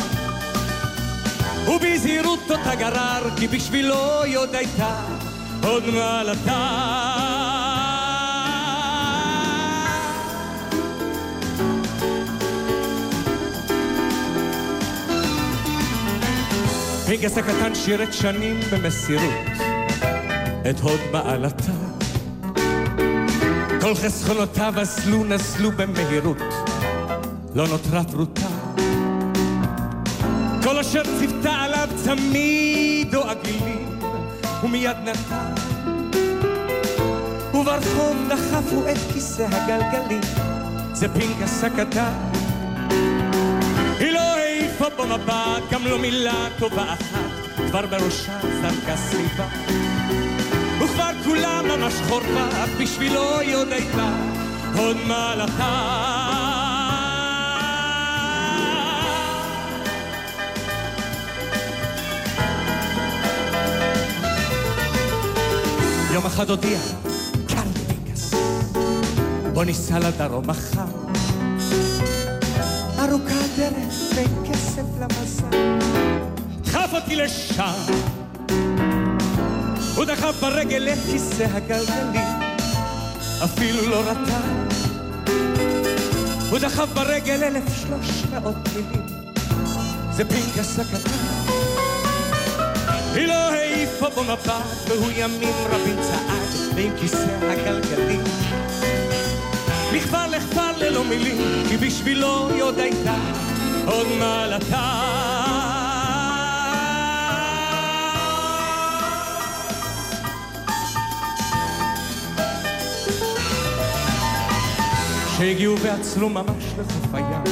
ובזהירות 1.69 2.51
אותה 2.51 2.75
גרר, 2.75 3.31
כי 3.37 3.49
בשבילו 3.49 4.23
היא 4.23 4.39
עוד 4.39 4.55
הייתה 4.55 5.01
עוד 5.63 5.85
מעלתה. 5.87 7.06
פינקס 17.07 17.39
הקטן 17.39 17.75
שירת 17.75 18.13
שנים 18.13 18.61
במסירות 18.73 19.35
את 20.71 20.81
הוד 20.81 21.01
מעלתה. 21.13 21.73
כל 23.81 23.95
חסכונותיו 23.95 24.75
אזלו 24.81 25.25
נזלו 25.25 25.71
במהירות, 25.73 26.43
לא 27.55 27.69
נותרה 27.69 28.05
פרוטה. 28.05 28.49
כל 30.63 30.79
אשר 30.79 31.03
ציוותה 31.19 31.53
עליו 31.53 31.89
תמיד 32.05 33.11
דואגים, 33.11 33.99
ומיד 34.65 34.97
נתן. 35.05 35.55
וברחוב 37.55 38.17
דחפו 38.29 38.83
את 38.91 39.13
כיסא 39.13 39.47
הגלגלים, 39.51 40.21
זה 40.93 41.09
פנקס 41.09 41.65
הקטן. 41.65 42.13
העיפה 44.87 45.05
במבט, 45.05 45.63
גם 45.71 45.87
לא 45.87 45.99
מילה 45.99 46.49
טובה 46.59 46.93
אחת, 46.93 47.31
כבר 47.71 47.87
בראשה 47.87 48.39
זרקה 48.43 48.97
סביבה. 48.97 49.47
וכבר 50.81 51.11
כולה 51.25 51.61
ממש 51.63 51.95
חורבה, 52.09 52.65
בשבילו 52.81 53.39
היא 53.39 53.57
עוד 53.57 53.73
הייתה 53.73 54.09
עוד 54.79 54.97
מעלתה. 55.07 56.03
יום 66.15 66.27
אחד 66.27 66.51
הודיע, 66.51 66.79
קל 67.49 67.57
פנקס, 67.57 68.35
בוא 69.55 69.65
ניסע 69.65 69.99
לדרום 69.99 70.47
מחר. 70.47 71.07
ארוכה 72.99 73.35
הדרך 73.45 73.95
בין 74.15 74.46
כסף 74.77 75.01
למסע. 75.01 75.47
דחף 76.63 76.91
אותי 76.93 77.17
לשם, 77.17 77.93
הוא 79.97 80.05
דחף 80.05 80.41
ברגל 80.41 80.89
את 80.93 80.99
כיסא 81.11 81.47
הגלגלים, 81.53 82.29
אפילו 83.45 83.89
לא 83.89 84.03
רטה. 84.07 84.41
הוא 86.51 86.59
דחף 86.59 86.89
ברגל 86.95 87.45
אלף 87.45 87.65
שלוש 87.77 88.23
מאות 88.31 88.57
מילים, 88.75 89.07
זה 90.13 90.25
פנקס 90.25 90.79
הקטן. 90.79 91.11
היא 93.15 93.27
לא 93.27 93.35
העיפה 93.35 94.09
בו 94.09 94.25
מבט, 94.25 94.89
והוא 94.89 95.11
ימים 95.17 95.55
רבים 95.71 95.97
צעד 96.03 96.75
ועם 96.75 96.93
כיסא 97.01 97.39
הגלגלים. 97.43 98.25
מכפר 99.93 100.27
לכפר 100.27 100.79
ללא 100.79 101.05
מילים, 101.05 101.39
כי 101.69 101.77
בשבילו 101.77 102.51
היא 102.51 102.63
עוד 102.63 102.79
הייתה 102.79 103.46
עוד 103.87 104.07
מעלתה. 104.19 105.07
כשהגיעו 115.27 115.79
ועצרו 115.79 116.29
ממש 116.29 116.65
לחוף 116.79 117.15
הים, 117.15 117.43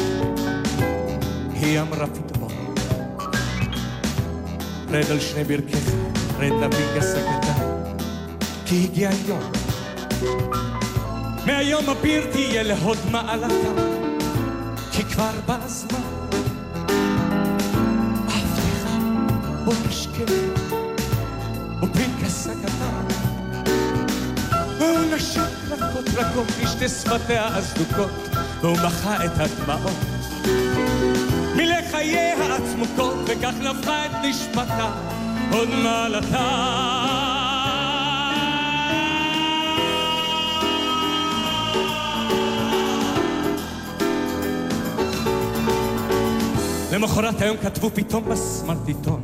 היא 1.53 1.81
אמרה 1.81 2.07
פתאום, 2.07 2.75
רד 4.91 5.11
על 5.11 5.21
שני 5.21 5.45
ברכיך, 5.45 5.91
רד 6.39 6.53
לפנקס 6.53 7.15
הקטן, 7.15 7.95
כי 8.67 8.85
הגיע 8.85 9.11
היום. 9.11 9.53
מהיום 11.47 11.89
הביר 11.89 12.27
תהיה 12.33 12.63
להוד 12.63 12.99
מעלתה, 13.11 13.83
כי 14.93 15.05
כבר 15.05 15.31
בא 15.47 15.59
הזמן. 15.63 16.14
רכות 25.95 26.09
רכות 26.09 26.47
בשתי 26.47 26.89
שפתיה 26.89 27.47
הסדוקות, 27.47 28.11
והוא 28.61 28.77
מחה 28.87 29.25
את 29.25 29.31
הדמעות. 29.35 29.97
מילא 31.57 31.77
חייה 31.91 32.57
הצמוקות, 32.57 33.15
וכך 33.27 33.55
נפחה 33.61 34.07
את 34.07 34.11
נשמתה, 34.23 34.93
עוד 35.53 35.69
מעלתה. 35.69 36.85
למחרת 46.93 47.41
היום 47.41 47.57
כתבו 47.57 47.91
פתאום 47.95 48.25
בסמרטיטון 48.25 49.23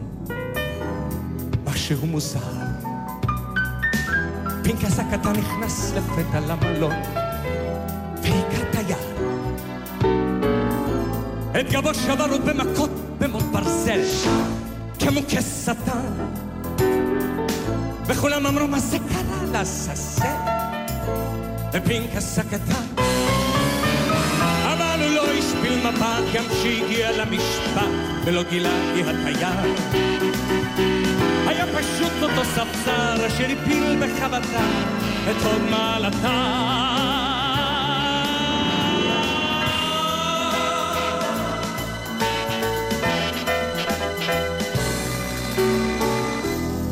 משהו 1.64 2.06
מוזר. 2.06 2.69
פנקס 4.62 4.98
הקטן 4.98 5.32
נכנס 5.32 5.92
לפתע 5.94 6.40
למלון 6.40 6.94
והיכה 8.22 8.78
היד. 8.78 8.96
את 11.60 11.72
גבו 11.72 11.94
שבר 11.94 12.30
עוד 12.30 12.44
במכות 12.44 12.90
במות 13.18 13.42
ברזל 13.42 14.00
כמו 14.98 15.20
כשטן. 15.28 16.00
וכולם 18.06 18.46
אמרו 18.46 18.66
מה 18.66 18.78
זה 18.78 18.98
קרה 18.98 19.44
לעזאזל 19.52 20.24
ופנקס 21.72 22.38
הקטן 22.38 23.02
אבל 24.64 25.02
הוא 25.02 25.10
לא 25.10 25.22
השפיל 25.32 25.78
מבט 25.78 26.34
גם 26.34 26.44
כשהגיע 26.50 27.12
למשפט 27.12 27.90
ולא 28.24 28.42
גילה 28.42 28.74
כי 28.94 29.02
היה 29.24 29.62
פשוט 31.78 32.12
אותו 32.22 32.44
ספסר 32.44 33.26
אשר 33.26 33.44
הפיל 33.44 33.96
בחבטה 34.00 34.64
את 35.30 35.42
הוד 35.42 35.62
מעלתה. 35.70 36.70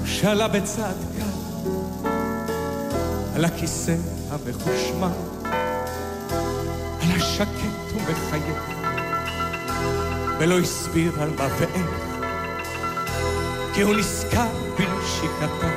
שאלה 0.05 0.49
בצעד 0.49 0.97
קל 1.17 2.09
על 3.37 3.45
הכיסא 3.45 3.95
המחושמל 4.31 5.09
על 7.03 7.17
השקט 7.17 7.95
ומחייך 7.95 8.63
ולא 10.39 10.59
הסביר 10.59 11.13
על 11.23 11.31
מה 11.39 11.49
ואיך 11.59 12.09
כי 13.75 13.83
הוא 13.83 13.95
נזכר 13.95 14.68
בנשיקתה 15.29 15.69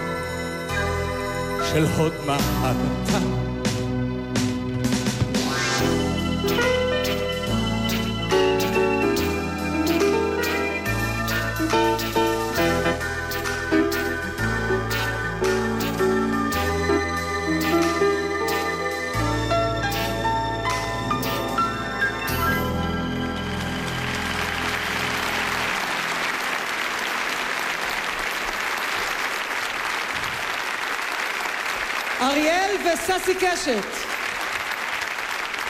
של 1.73 1.85
הוד 1.97 2.13
מעלתה. 2.25 3.50
וססי 33.21 33.33
קשת. 33.35 33.85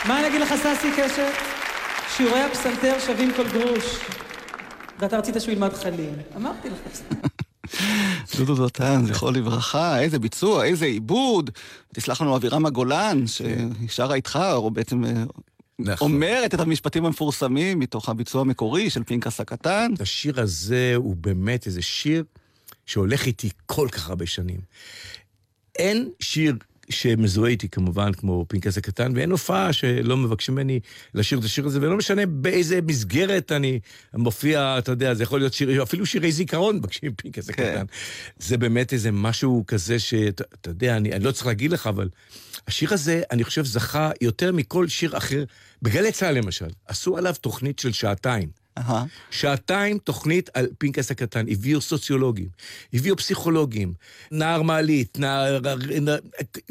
מה 0.07 0.19
אני 0.19 0.27
אגיד 0.27 0.41
לך, 0.41 0.53
ססי 0.55 0.87
קשת? 0.97 1.31
שיעורי 2.15 2.41
הפסנתר 2.41 2.99
שווים 3.05 3.31
כל 3.35 3.47
גרוש. 3.49 3.99
ואתה 4.99 5.17
רצית 5.17 5.35
שהוא 5.39 5.51
ילמד 5.51 5.73
חליל. 5.73 6.13
אמרתי 6.35 6.69
לך. 6.69 7.01
דודו 8.37 8.55
דותן, 8.55 9.05
זכרו 9.05 9.31
לברכה, 9.31 9.99
איזה 9.99 10.19
ביצוע, 10.19 10.65
איזה 10.65 10.85
עיבוד. 10.85 11.49
תסלח 11.93 12.21
לנו 12.21 12.35
אבירם 12.35 12.65
הגולן, 12.65 13.27
שהיא 13.27 13.89
שרה 13.89 14.15
איתך, 14.15 14.39
או 14.53 14.71
בעצם 14.71 15.05
אה, 15.05 15.23
נכון. 15.79 16.11
אומרת 16.11 16.53
את 16.53 16.59
המשפטים 16.59 17.05
המפורסמים 17.05 17.79
מתוך 17.79 18.09
הביצוע 18.09 18.41
המקורי 18.41 18.89
של 18.89 19.03
פנקס 19.03 19.39
הקטן. 19.39 19.91
השיר 19.99 20.41
הזה 20.41 20.93
הוא 20.95 21.15
באמת 21.15 21.67
איזה 21.67 21.81
שיר 21.81 22.23
שהולך 22.85 23.25
איתי 23.25 23.49
כל 23.65 23.87
כך 23.91 24.09
הרבה 24.09 24.25
שנים. 24.25 24.59
אין 25.75 26.09
שיר 26.19 26.55
שמזוהה 26.91 27.49
איתי 27.51 27.69
כמובן 27.69 28.13
כמו 28.13 28.45
פנקס 28.47 28.77
הקטן, 28.77 29.11
ואין 29.15 29.31
הופעה 29.31 29.73
שלא 29.73 30.17
מבקשים 30.17 30.55
ממני 30.55 30.79
לשיר 31.13 31.39
את 31.39 31.43
השיר 31.43 31.65
הזה, 31.65 31.79
ולא 31.81 31.97
משנה 31.97 32.25
באיזה 32.25 32.79
מסגרת 32.81 33.51
אני 33.51 33.79
מופיע, 34.13 34.75
אתה 34.77 34.91
יודע, 34.91 35.13
זה 35.13 35.23
יכול 35.23 35.39
להיות 35.39 35.53
שיר, 35.53 35.83
אפילו 35.83 36.05
שירי 36.05 36.31
זיכרון 36.31 36.75
מבקשים 36.75 37.11
פנקס 37.15 37.49
הקטן. 37.49 37.85
זה 38.37 38.57
באמת 38.57 38.93
איזה 38.93 39.11
משהו 39.11 39.63
כזה 39.67 39.99
שאתה 39.99 40.43
אתה 40.61 40.69
יודע, 40.69 40.97
אני, 40.97 41.13
אני 41.13 41.23
לא 41.23 41.31
צריך 41.31 41.47
להגיד 41.47 41.71
לך, 41.71 41.87
אבל 41.87 42.09
השיר 42.67 42.93
הזה, 42.93 43.21
אני 43.31 43.43
חושב, 43.43 43.65
זכה 43.65 44.11
יותר 44.21 44.51
מכל 44.51 44.87
שיר 44.87 45.17
אחר. 45.17 45.43
בגלי 45.81 46.11
צה"ל 46.11 46.37
למשל, 46.37 46.69
עשו 46.87 47.17
עליו 47.17 47.35
תוכנית 47.41 47.79
של 47.79 47.91
שעתיים. 47.91 48.60
אהה. 48.77 49.05
שעתיים 49.31 49.97
תוכנית 49.97 50.49
על 50.53 50.67
פנקס 50.77 51.11
הקטן, 51.11 51.45
הביאו 51.49 51.81
סוציולוגים, 51.81 52.47
הביאו 52.93 53.17
פסיכולוגים, 53.17 53.93
נער 54.31 54.61
מעלית, 54.61 55.19
נער... 55.19 55.59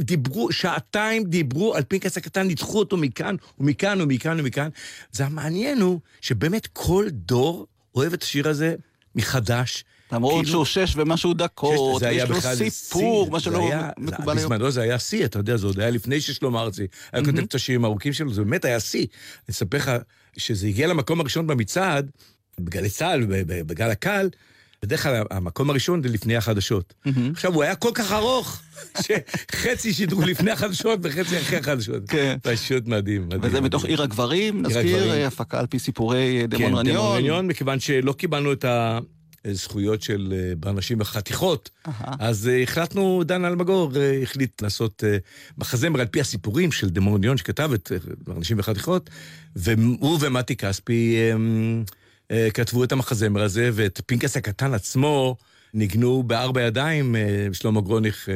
דיברו, 0.01 0.53
שעתיים 0.53 1.25
דיברו 1.25 1.75
על 1.75 1.83
פנקס 1.89 2.17
הקטן, 2.17 2.47
ניתחו 2.47 2.79
אותו 2.79 2.97
מכאן 2.97 3.37
ומכאן 3.59 4.01
ומכאן 4.01 4.41
ומכאן. 4.41 4.69
זה 5.13 5.27
המעניין 5.27 5.81
הוא 5.81 6.01
שבאמת 6.21 6.67
כל 6.73 7.07
דור 7.11 7.67
אוהב 7.95 8.13
את 8.13 8.23
השיר 8.23 8.49
הזה 8.49 8.75
מחדש, 9.15 9.85
למרות 10.13 10.35
כאילו- 10.45 10.49
שהוא 10.51 10.87
שש 10.87 10.97
ומשהו 10.97 11.35
דקות, 11.35 12.03
ויש 12.03 12.31
לו 12.31 12.37
סיפור, 12.41 13.31
מה 13.31 13.41
שלא 13.41 13.59
היה- 13.69 13.91
מקובל 13.99 14.39
היום. 14.39 14.53
בזמנו 14.53 14.71
זה 14.71 14.81
היה 14.83 14.99
שיא, 14.99 15.25
אתה 15.25 15.39
יודע, 15.39 15.57
זה 15.57 15.67
עוד 15.67 15.81
היה 15.81 15.91
לפני 15.91 16.21
ששלמה 16.21 16.61
ארצי 16.63 16.87
היה 17.13 17.25
כותב 17.25 17.39
את 17.39 17.55
השירים 17.55 17.85
הארוכים 17.85 18.13
שלו, 18.13 18.33
זה 18.35 18.45
באמת 18.45 18.65
היה 18.65 18.81
שיא. 18.81 19.01
אני 19.01 19.07
אספר 19.51 19.77
לך 19.77 19.91
שזה 20.37 20.67
הגיע 20.67 20.87
למקום 20.87 21.21
הראשון 21.21 21.47
במצעד, 21.47 22.11
בגלי 22.61 22.91
צה"ל, 22.91 23.27
בגל 23.47 23.91
הקל, 23.91 24.29
בדרך 24.83 25.03
כלל 25.03 25.25
המקום 25.31 25.71
הראשון 25.71 26.03
זה 26.03 26.09
לפני 26.09 26.37
החדשות. 26.37 26.95
עכשיו, 27.33 27.55
הוא 27.55 27.63
היה 27.63 27.75
כל 27.75 27.91
כך 27.95 28.13
ארוך, 28.13 28.63
שחצי 29.05 29.93
שידרו 29.93 30.23
לפני 30.23 30.51
החדשות 30.51 31.01
וחצי 31.03 31.39
אחרי 31.39 31.59
החדשות. 31.59 32.03
כן. 32.09 32.37
פשוט 32.43 32.87
מדהים, 32.87 33.27
מדהים. 33.27 33.41
וזה 33.43 33.61
מדהים. 33.61 33.87
עיר 33.87 34.03
הגברים, 34.03 34.63
נזכיר. 34.63 35.13
אה, 35.13 35.27
הפקה 35.27 35.61
על 35.61 35.67
פי 35.67 35.79
סיפורי 35.79 36.47
דמון 36.47 36.71
כן, 36.71 36.75
רניון. 36.75 36.97
דמון 36.97 37.17
רניון, 37.17 37.47
מכיוון 37.47 37.81
שלא 37.81 38.13
קיבלנו 38.13 38.53
את 38.53 38.65
הזכויות 39.45 40.03
של 40.03 40.35
אה, 40.37 40.55
באנשים 40.57 40.99
בחתיכות, 40.99 41.71
אז 42.19 42.49
אה, 42.49 42.63
החלטנו, 42.63 43.23
דן 43.25 43.45
אלמגור 43.45 43.93
אה, 43.97 44.23
החליט 44.23 44.63
לעשות 44.63 45.05
אה, 45.07 45.17
מחזמר 45.59 46.01
על 46.01 46.07
פי 46.07 46.21
הסיפורים 46.21 46.73
של 46.73 46.91
דמון 46.91 47.15
רניון, 47.15 47.37
שכתב 47.37 47.71
את 47.75 47.93
אה, 47.93 47.99
באנשים 48.27 48.57
בחתיכות, 48.57 49.11
והוא 49.57 50.19
ומתי 50.21 50.57
כספי 50.57 51.17
אה, 51.17 51.37
אה, 52.31 52.51
כתבו 52.51 52.85
את 52.85 52.93
המחזמר 52.93 53.43
הזה, 53.43 53.71
ואת 53.73 54.01
פנקס 54.07 54.37
הקטן 54.37 54.75
עצמו 54.75 55.37
ניגנו 55.75 56.23
בארבע 56.23 56.63
ידיים, 56.63 57.17
אה, 57.17 57.49
שלמה 57.53 57.81
גרוניך. 57.81 58.29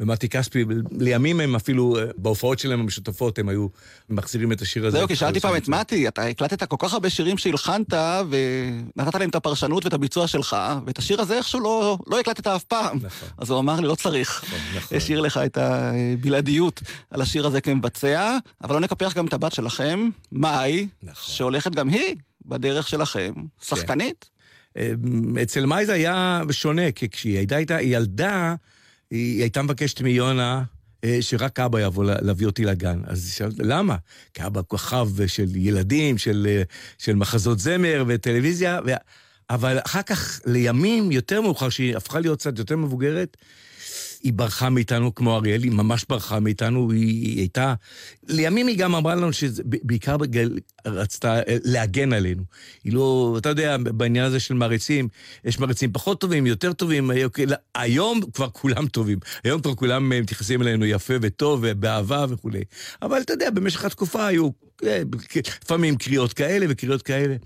ומתי 0.00 0.28
כספי, 0.28 0.64
לימים 0.98 1.40
הם 1.40 1.56
אפילו, 1.56 1.98
אה, 1.98 2.04
בהופעות 2.16 2.58
שלהם 2.58 2.80
המשותפות, 2.80 3.38
הם 3.38 3.48
היו 3.48 3.66
מחזירים 4.10 4.52
את 4.52 4.62
השיר 4.62 4.86
הזה. 4.86 4.98
זהו, 4.98 5.08
כי 5.08 5.16
שאלתי 5.16 5.40
פעם 5.40 5.56
את 5.56 5.68
מתי, 5.68 6.08
אתה 6.08 6.22
הקלטת 6.22 6.64
כל 6.64 6.76
כך 6.78 6.92
הרבה 6.92 7.10
שירים 7.10 7.38
שהלחנת, 7.38 7.92
ונתת 8.30 9.14
להם 9.14 9.28
את 9.30 9.34
הפרשנות 9.34 9.84
ואת 9.84 9.92
הביצוע 9.92 10.26
שלך, 10.26 10.56
ואת 10.86 10.98
השיר 10.98 11.20
הזה 11.20 11.36
איכשהו 11.36 11.60
לא, 11.60 11.98
לא 12.06 12.20
הקלטת 12.20 12.46
אף 12.46 12.64
פעם. 12.64 12.98
נכון. 13.02 13.28
אז 13.38 13.50
הוא 13.50 13.58
אמר 13.58 13.80
לי, 13.80 13.86
לא 13.86 13.94
צריך. 13.94 14.44
נכון. 14.76 14.96
השאיר 14.96 15.20
לך 15.20 15.36
את 15.36 15.58
הבלעדיות 15.58 16.82
על 17.10 17.20
השיר 17.20 17.46
הזה 17.46 17.60
כמבצע, 17.60 18.38
אבל 18.64 18.74
לא 18.74 18.80
נקפח 18.80 19.14
גם 19.14 19.26
את 19.26 19.32
הבת 19.32 19.52
שלכם, 19.52 20.08
מאי, 20.32 20.88
נכון. 21.02 21.34
שהולכת 21.34 21.74
גם 21.74 21.88
היא 21.88 22.16
בדרך 22.46 22.88
שלכם, 22.88 23.32
שחקנית. 23.62 24.30
אה, 24.76 24.92
אצל 25.42 25.66
מאי 25.66 25.86
זה 25.86 25.92
היה 25.92 26.42
שונה, 26.50 26.92
כי 26.92 27.08
כשהיא 27.08 27.36
הייתה 27.36 27.58
איתה 27.58 27.82
ילדה, 27.82 28.54
היא 29.10 29.40
הייתה 29.40 29.62
מבקשת 29.62 30.00
מיונה 30.00 30.62
אה, 31.04 31.18
שרק 31.20 31.60
אבא 31.60 31.80
יבוא 31.80 32.04
לה- 32.04 32.20
להביא 32.20 32.46
אותי 32.46 32.64
לגן. 32.64 33.00
אז 33.06 33.32
שאלתי, 33.36 33.62
למה? 33.62 33.96
כי 34.34 34.46
אבא 34.46 34.60
כוכב 34.68 35.26
של 35.26 35.56
ילדים, 35.56 36.18
של, 36.18 36.46
אה, 36.50 36.62
של 36.98 37.14
מחזות 37.14 37.58
זמר 37.58 38.04
וטלוויזיה, 38.08 38.80
ו... 38.86 38.90
אבל 39.50 39.78
אחר 39.86 40.02
כך, 40.02 40.40
לימים 40.46 41.12
יותר 41.12 41.40
מאוחר, 41.40 41.68
שהיא 41.68 41.96
הפכה 41.96 42.20
להיות 42.20 42.38
קצת 42.38 42.58
יותר 42.58 42.76
מבוגרת, 42.76 43.36
היא 44.24 44.32
ברחה 44.32 44.70
מאיתנו 44.70 45.14
כמו 45.14 45.36
אריאל, 45.36 45.62
היא 45.62 45.72
ממש 45.72 46.04
ברחה 46.08 46.40
מאיתנו, 46.40 46.90
היא, 46.90 47.00
היא 47.00 47.38
הייתה... 47.38 47.74
לימים 48.28 48.66
היא 48.66 48.78
גם 48.78 48.94
אמרה 48.94 49.14
לנו 49.14 49.32
שבעיקר 49.32 50.16
בגלל, 50.16 50.58
רצתה 50.86 51.38
אה, 51.38 51.56
להגן 51.64 52.12
עלינו. 52.12 52.42
היא 52.84 52.92
לא, 52.92 53.34
אתה 53.38 53.48
יודע, 53.48 53.76
בעניין 53.76 54.24
הזה 54.24 54.40
של 54.40 54.54
מעריצים, 54.54 55.08
יש 55.44 55.58
מעריצים 55.58 55.92
פחות 55.92 56.20
טובים, 56.20 56.46
יותר 56.46 56.72
טובים, 56.72 57.10
אה, 57.10 57.24
אוקיי, 57.24 57.46
לא, 57.46 57.56
היום 57.74 58.20
כבר 58.32 58.48
כולם 58.48 58.86
טובים. 58.86 59.18
היום 59.44 59.60
כבר 59.60 59.74
כולם 59.74 60.12
אה, 60.12 60.20
מתייחסים 60.20 60.62
אלינו 60.62 60.84
יפה 60.84 61.14
וטוב 61.20 61.60
ובאהבה 61.62 62.26
וכולי. 62.28 62.64
אבל 63.02 63.20
אתה 63.20 63.32
יודע, 63.32 63.50
במשך 63.50 63.84
התקופה 63.84 64.26
היו 64.26 64.50
לפעמים 65.62 65.96
קריאות 65.96 66.32
כאלה 66.32 66.66
וקריאות 66.68 67.02
כאלה. 67.02 67.36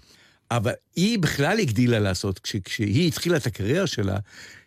אבל 0.50 0.72
היא 0.96 1.18
בכלל 1.18 1.58
הגדילה 1.58 1.98
לעשות, 1.98 2.38
כש, 2.38 2.56
כשהיא 2.64 3.08
התחילה 3.08 3.36
את 3.36 3.46
הקריירה 3.46 3.86
שלה, 3.86 4.18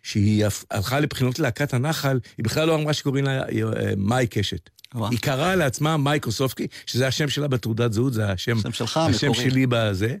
שהיא 0.02 0.46
הלכה 0.70 1.00
לבחינות 1.00 1.38
להקת 1.38 1.74
הנחל, 1.74 2.20
היא 2.38 2.44
בכלל 2.44 2.68
לא 2.68 2.74
אמרה 2.74 2.92
שקוראים 2.92 3.24
לה 3.24 3.42
אה, 3.42 3.92
מאי 3.96 4.26
קשת. 4.26 4.70
היא 4.94 5.18
קראה 5.18 5.56
לעצמה 5.56 5.96
מאי 5.96 6.20
קוסופסקי, 6.20 6.66
שזה 6.86 7.06
השם 7.06 7.28
שלה 7.28 7.48
בתעודת 7.48 7.92
זהות, 7.92 8.12
זה 8.12 8.26
השם, 8.26 8.56
השם 8.58 8.72
שלך, 8.72 8.96
השם. 8.96 9.34
שלי 9.34 9.66
בזה. 9.68 10.16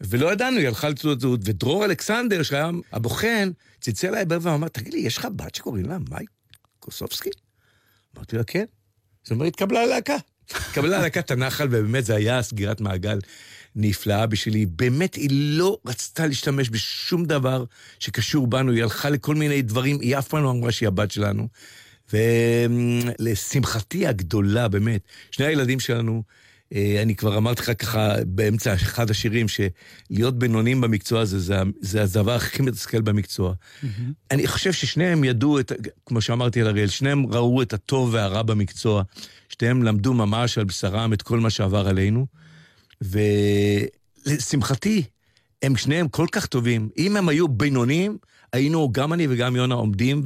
ולא 0.00 0.32
ידענו, 0.32 0.58
היא 0.58 0.68
הלכה 0.68 0.88
לתעודת 0.88 1.20
זהות, 1.20 1.40
ודרור 1.44 1.84
אלכסנדר, 1.84 2.42
שהיה 2.42 2.70
הבוחן, 2.92 3.50
צלצל 3.80 4.08
אליי 4.08 4.24
בערב 4.24 4.46
ואמר, 4.46 4.68
תגיד 4.68 4.94
לי, 4.94 5.00
יש 5.00 5.18
לך 5.18 5.28
בת 5.36 5.54
שקוראים 5.54 5.86
לה 5.86 5.98
מאי 6.10 6.24
קוסופסקי? 6.80 7.30
אמרתי 8.16 8.36
לה, 8.36 8.44
כן. 8.44 8.64
זאת 9.22 9.30
אומרת, 9.30 9.48
התקבלה 9.48 9.86
ללהקה. 9.86 10.16
התקבלה 10.50 10.98
ללהקת 10.98 11.30
הנחל, 11.30 11.66
ובאמת 11.66 12.04
זה 12.04 12.14
היה 12.14 12.42
סגירת 12.42 12.80
מעגל 12.80 13.18
נפלאה 13.76 14.26
בשבילי. 14.26 14.66
באמת, 14.66 15.14
היא 15.14 15.30
לא 15.32 15.78
רצתה 15.86 16.26
להשתמש 16.26 16.70
בשום 16.70 17.24
דבר 17.24 17.64
שקשור 17.98 18.46
בנו, 18.46 18.72
היא 18.72 18.82
הלכה 18.82 19.10
לכל 19.10 19.34
מיני 19.34 19.62
דברים, 19.62 20.00
היא 20.00 20.18
אף 20.18 20.28
פעם 20.28 20.42
לא 20.42 20.50
אמרה 20.50 20.72
שהיא 20.72 20.86
הבת 20.86 21.10
שלנו. 21.10 21.48
ולשמחתי 22.12 24.06
הגדולה, 24.06 24.68
באמת, 24.68 25.00
שני 25.30 25.46
הילדים 25.46 25.80
שלנו, 25.80 26.22
אה, 26.74 27.02
אני 27.02 27.14
כבר 27.14 27.36
אמרתי 27.36 27.62
לך 27.62 27.70
ככה 27.78 28.14
באמצע 28.26 28.74
אחד 28.74 29.10
השירים, 29.10 29.46
שלהיות 29.48 30.38
בינונים 30.38 30.80
במקצוע 30.80 31.20
הזה, 31.20 31.38
זה, 31.38 31.56
זה 31.80 32.02
הדבר 32.02 32.34
הכי 32.34 32.62
מתסכל 32.62 33.00
במקצוע. 33.00 33.54
אני 34.30 34.46
חושב 34.46 34.72
ששניהם 34.72 35.24
ידעו, 35.24 35.60
את, 35.60 35.72
כמו 36.06 36.20
שאמרתי 36.20 36.60
על 36.60 36.66
אריאל, 36.66 36.88
שניהם 36.88 37.26
ראו 37.26 37.62
את 37.62 37.72
הטוב 37.72 38.14
והרע 38.14 38.42
במקצוע. 38.42 39.02
שניהם 39.48 39.82
למדו 39.82 40.14
ממש 40.14 40.58
על 40.58 40.64
בשרם 40.64 41.12
את 41.12 41.22
כל 41.22 41.40
מה 41.40 41.50
שעבר 41.50 41.88
עלינו. 41.88 42.26
ולשמחתי, 43.00 45.02
הם 45.62 45.76
שניהם 45.76 46.08
כל 46.08 46.26
כך 46.32 46.46
טובים. 46.46 46.88
אם 46.98 47.16
הם 47.16 47.28
היו 47.28 47.48
בינוניים, 47.48 48.18
היינו, 48.52 48.92
גם 48.92 49.12
אני 49.12 49.26
וגם 49.30 49.56
יונה, 49.56 49.74
עומדים 49.74 50.22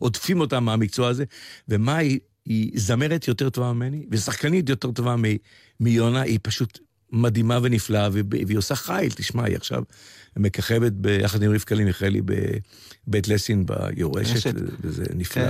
ועודפים 0.00 0.40
אותם 0.40 0.64
מהמקצוע 0.64 1.08
הזה. 1.08 1.24
ומה 1.68 1.96
היא, 1.96 2.18
היא 2.46 2.70
זמרת 2.74 3.28
יותר 3.28 3.50
טובה 3.50 3.72
ממני, 3.72 4.06
ושחקנית 4.10 4.68
יותר 4.68 4.90
טובה 4.90 5.16
מ, 5.16 5.22
מיונה, 5.80 6.20
היא 6.20 6.38
פשוט 6.42 6.78
מדהימה 7.12 7.58
ונפלאה, 7.62 8.08
והיא 8.12 8.58
עושה 8.58 8.74
חיל, 8.74 9.10
תשמע, 9.10 9.44
היא 9.44 9.56
עכשיו 9.56 9.82
מככבת 10.36 10.92
ביחד 10.92 11.42
עם 11.42 11.52
רבקה 11.52 11.74
מיכאלי 11.74 12.22
בבית 13.06 13.28
לסין 13.28 13.66
ביורשת, 13.66 14.36
רשת. 14.36 14.54
וזה 14.80 15.04
נפלא. 15.14 15.42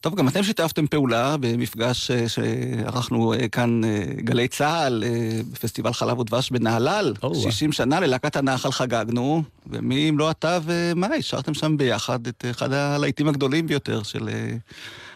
טוב, 0.00 0.14
גם 0.14 0.28
אתם 0.28 0.42
שיתפתם 0.42 0.86
פעולה 0.86 1.36
במפגש 1.36 2.10
אה, 2.10 2.28
שערכנו 2.28 3.32
אה, 3.32 3.48
כאן 3.48 3.84
אה, 3.84 4.04
גלי 4.16 4.48
צה"ל, 4.48 5.04
בפסטיבל 5.52 5.92
חלב 5.92 6.18
ודבש 6.18 6.50
בנהלל. 6.50 7.14
וואו. 7.22 7.34
60 7.34 7.72
שנה 7.72 8.00
ללהקת 8.00 8.36
הנחל 8.36 8.72
חגגנו, 8.72 9.42
ומי 9.66 10.08
אם 10.08 10.18
לא 10.18 10.30
אתה 10.30 10.58
ומאי, 10.64 11.22
שרתם 11.22 11.54
שם 11.54 11.76
ביחד 11.76 12.26
את 12.26 12.44
אחד 12.50 12.72
הלהיטים 12.72 13.28
הגדולים 13.28 13.66
ביותר 13.66 14.02
של 14.02 14.28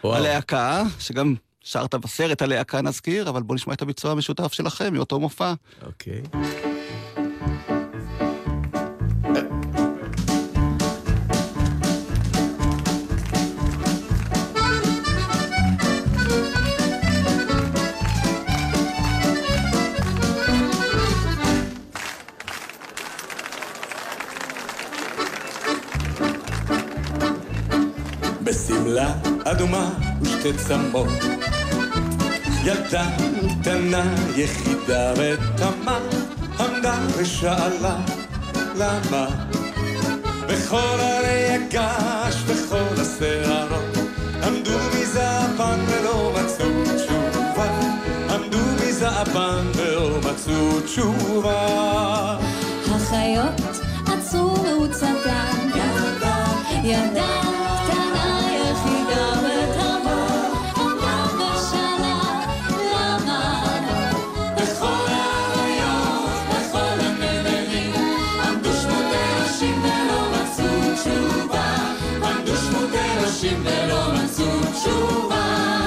וואו. 0.03 0.15
הלהקה, 0.15 0.83
שגם 0.99 1.35
שרת 1.63 1.95
בסרט 1.95 2.41
הלהקה 2.41 2.81
נזכיר, 2.81 3.29
אבל 3.29 3.41
בואו 3.41 3.55
נשמע 3.55 3.73
את 3.73 3.81
הביצוע 3.81 4.11
המשותף 4.11 4.53
שלכם 4.53 4.93
מאותו 4.93 5.19
מופע. 5.19 5.53
אוקיי. 5.85 6.21
בשמלה 28.91 29.13
אדומה 29.43 29.89
ושתי 30.21 30.53
צמות. 30.53 31.07
ילדה 32.63 33.09
קטנה 33.61 34.15
יחידה 34.35 35.13
ותמה 35.17 35.99
עמדה 36.59 36.97
ושאלה 37.17 37.95
למה. 38.75 39.27
בכל 40.47 40.97
ערי 40.99 41.47
הגעש 41.53 42.35
וכל 42.45 43.01
השערות 43.01 43.97
עמדו 44.43 44.77
מזעפן 45.01 45.79
ולא 45.87 46.33
מצאו 46.35 46.95
תשובה. 46.95 47.69
עמדו 48.29 48.57
מזעפן 48.87 49.65
ולא 49.75 50.17
מצאו 50.19 50.81
תשובה. 50.81 52.37
החיות 52.91 53.61
עצרו 54.05 54.63
מעוצתן, 54.63 55.20
תשובה, 71.03 71.75
עמדו 72.23 72.55
שמותי 72.55 73.25
נשים 73.25 73.63
ולא 73.65 74.13
מצאו 74.13 74.45
תשובה. 74.73 75.80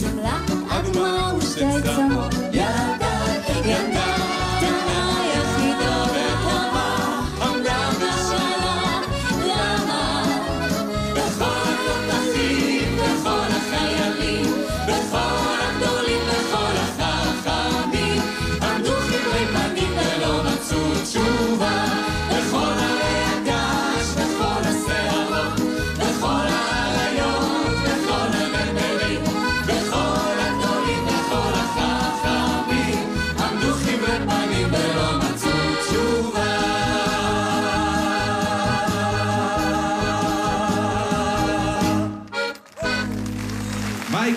בשמלה 0.00 0.38
אדומה 0.68 1.32
ושתי 1.38 1.64
צמות, 1.82 2.34
ילדה, 2.52 3.24
ילדה, 3.32 3.40
קטנה 3.44 4.29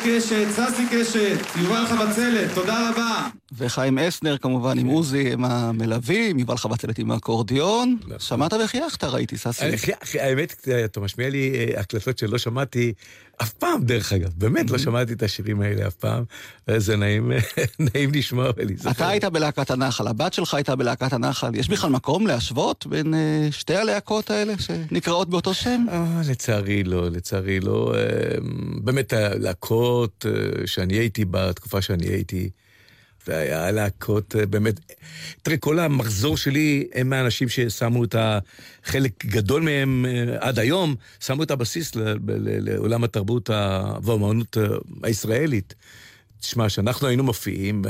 קשת, 0.06 0.47
ססי 0.51 0.84
קשת, 0.91 1.56
יובל 1.56 1.86
חבצלת, 1.86 2.51
תודה 2.54 2.89
רבה. 2.89 3.28
וחיים 3.58 3.99
אסנר 3.99 4.38
כמובן 4.38 4.80
עם 4.80 4.88
עוזי 4.88 5.32
הם 5.32 5.45
המלווים, 5.45 6.39
יובל 6.39 6.58
חבצלת 6.58 6.99
עם 6.99 7.12
האקורדיון. 7.12 7.97
שמעת 8.20 8.54
וחייכת, 8.54 9.04
ראיתי, 9.04 9.38
ססי. 9.38 9.76
אחי, 10.04 10.20
האמת, 10.20 10.68
אתה 10.86 10.99
משמיע 10.99 11.30
לי 11.30 11.54
אה, 11.56 11.80
הקלטות 11.80 12.18
שלא 12.18 12.38
שמעתי 12.38 12.93
אף 13.43 13.53
פעם, 13.53 13.83
דרך 13.83 14.13
אגב. 14.13 14.29
באמת 14.37 14.71
לא 14.71 14.77
שמעתי 14.77 15.13
את 15.13 15.23
השירים 15.23 15.61
האלה 15.61 15.87
אף 15.87 15.93
פעם. 15.93 16.23
וזה 16.67 16.95
נעים, 16.95 17.31
נעים 17.93 18.11
לשמוע 18.13 18.49
ולהיזכר. 18.57 18.91
אתה 18.91 19.07
היית 19.07 19.25
בלהקת 19.25 19.71
הנחל, 19.71 20.07
הבת 20.07 20.33
שלך 20.33 20.53
הייתה 20.53 20.75
בלהקת 20.75 21.13
הנחל. 21.13 21.55
יש 21.55 21.69
בכלל 21.69 21.89
מקום 21.89 22.27
להשוות 22.27 22.87
בין 22.87 23.13
אה, 23.13 23.47
שתי 23.51 23.75
הלהקות 23.75 24.29
האלה 24.29 24.53
שנקראות 24.59 25.29
באותו 25.29 25.53
שם? 25.53 25.85
אה, 25.91 26.21
לצערי 26.29 26.83
לא, 26.83 27.09
לצערי 27.09 27.59
לא. 27.59 27.93
אה, 27.95 28.01
באמת 28.83 29.13
הלהקות 29.13 30.25
אה, 30.29 30.67
שאני 30.67 30.93
הייתי 30.93 31.25
בתקופה 31.25 31.81
שאני 31.81 32.07
הייתי, 32.07 32.49
והיה 33.28 33.71
להקות 33.71 34.36
אה, 34.36 34.45
באמת... 34.45 34.80
תראה, 35.41 35.57
כל 35.57 35.80
המחזור 35.80 36.38
שלי 36.38 36.88
הם 36.93 37.09
מהאנשים 37.09 37.49
ששמו 37.49 38.03
את 38.03 38.15
החלק 38.17 39.26
גדול 39.26 39.61
מהם 39.61 40.05
אה, 40.05 40.36
עד 40.39 40.59
היום, 40.59 40.95
שמו 41.19 41.43
את 41.43 41.51
הבסיס 41.51 41.91
לעולם 42.38 43.03
התרבות 43.03 43.49
והאומנות 44.03 44.57
אה, 44.57 44.63
הישראלית. 45.03 45.76
תשמע, 46.39 46.67
כשאנחנו 46.67 47.07
היינו 47.07 47.24
מופיעים, 47.24 47.82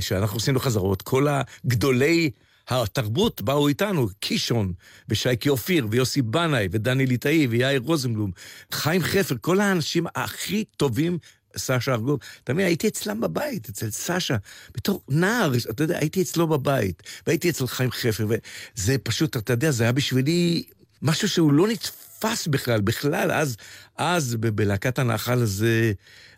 כשאנחנו 0.00 0.36
עשינו 0.36 0.60
חזרות, 0.60 1.02
כל 1.02 1.26
הגדולי 1.64 2.30
התרבות 2.68 3.42
באו 3.42 3.68
איתנו, 3.68 4.08
קישון, 4.20 4.72
ושייקי 5.08 5.48
אופיר, 5.48 5.86
ויוסי 5.90 6.22
בנאי, 6.22 6.68
ודני 6.70 7.06
ליטאי, 7.06 7.46
ויאיר 7.46 7.82
רוזנבלום, 7.84 8.30
חיים 8.72 9.02
חפר, 9.02 9.34
כל 9.40 9.60
האנשים 9.60 10.06
הכי 10.14 10.64
טובים 10.76 11.18
סשה 11.56 11.92
ארגוב, 11.92 12.18
אתה 12.44 12.52
מבין, 12.52 12.66
הייתי 12.66 12.88
אצלם 12.88 13.20
בבית, 13.20 13.68
אצל 13.68 13.90
סשה, 13.90 14.36
בתור 14.74 15.02
נער, 15.08 15.52
אתה 15.70 15.84
יודע, 15.84 15.98
הייתי 15.98 16.22
אצלו 16.22 16.46
בבית, 16.46 17.02
והייתי 17.26 17.50
אצל 17.50 17.66
חיים 17.66 17.90
חפר, 17.90 18.26
וזה 18.28 18.98
פשוט, 18.98 19.36
אתה 19.36 19.52
יודע, 19.52 19.70
זה 19.70 19.84
היה 19.84 19.92
בשבילי 19.92 20.64
משהו 21.02 21.28
שהוא 21.28 21.52
לא 21.52 21.68
נתפס 21.68 22.46
בכלל, 22.46 22.80
בכלל, 22.80 23.32
אז, 23.32 23.56
אז 23.96 24.36
בלהקת 24.40 24.98
הנחל 24.98 25.42
הזה, 25.42 25.92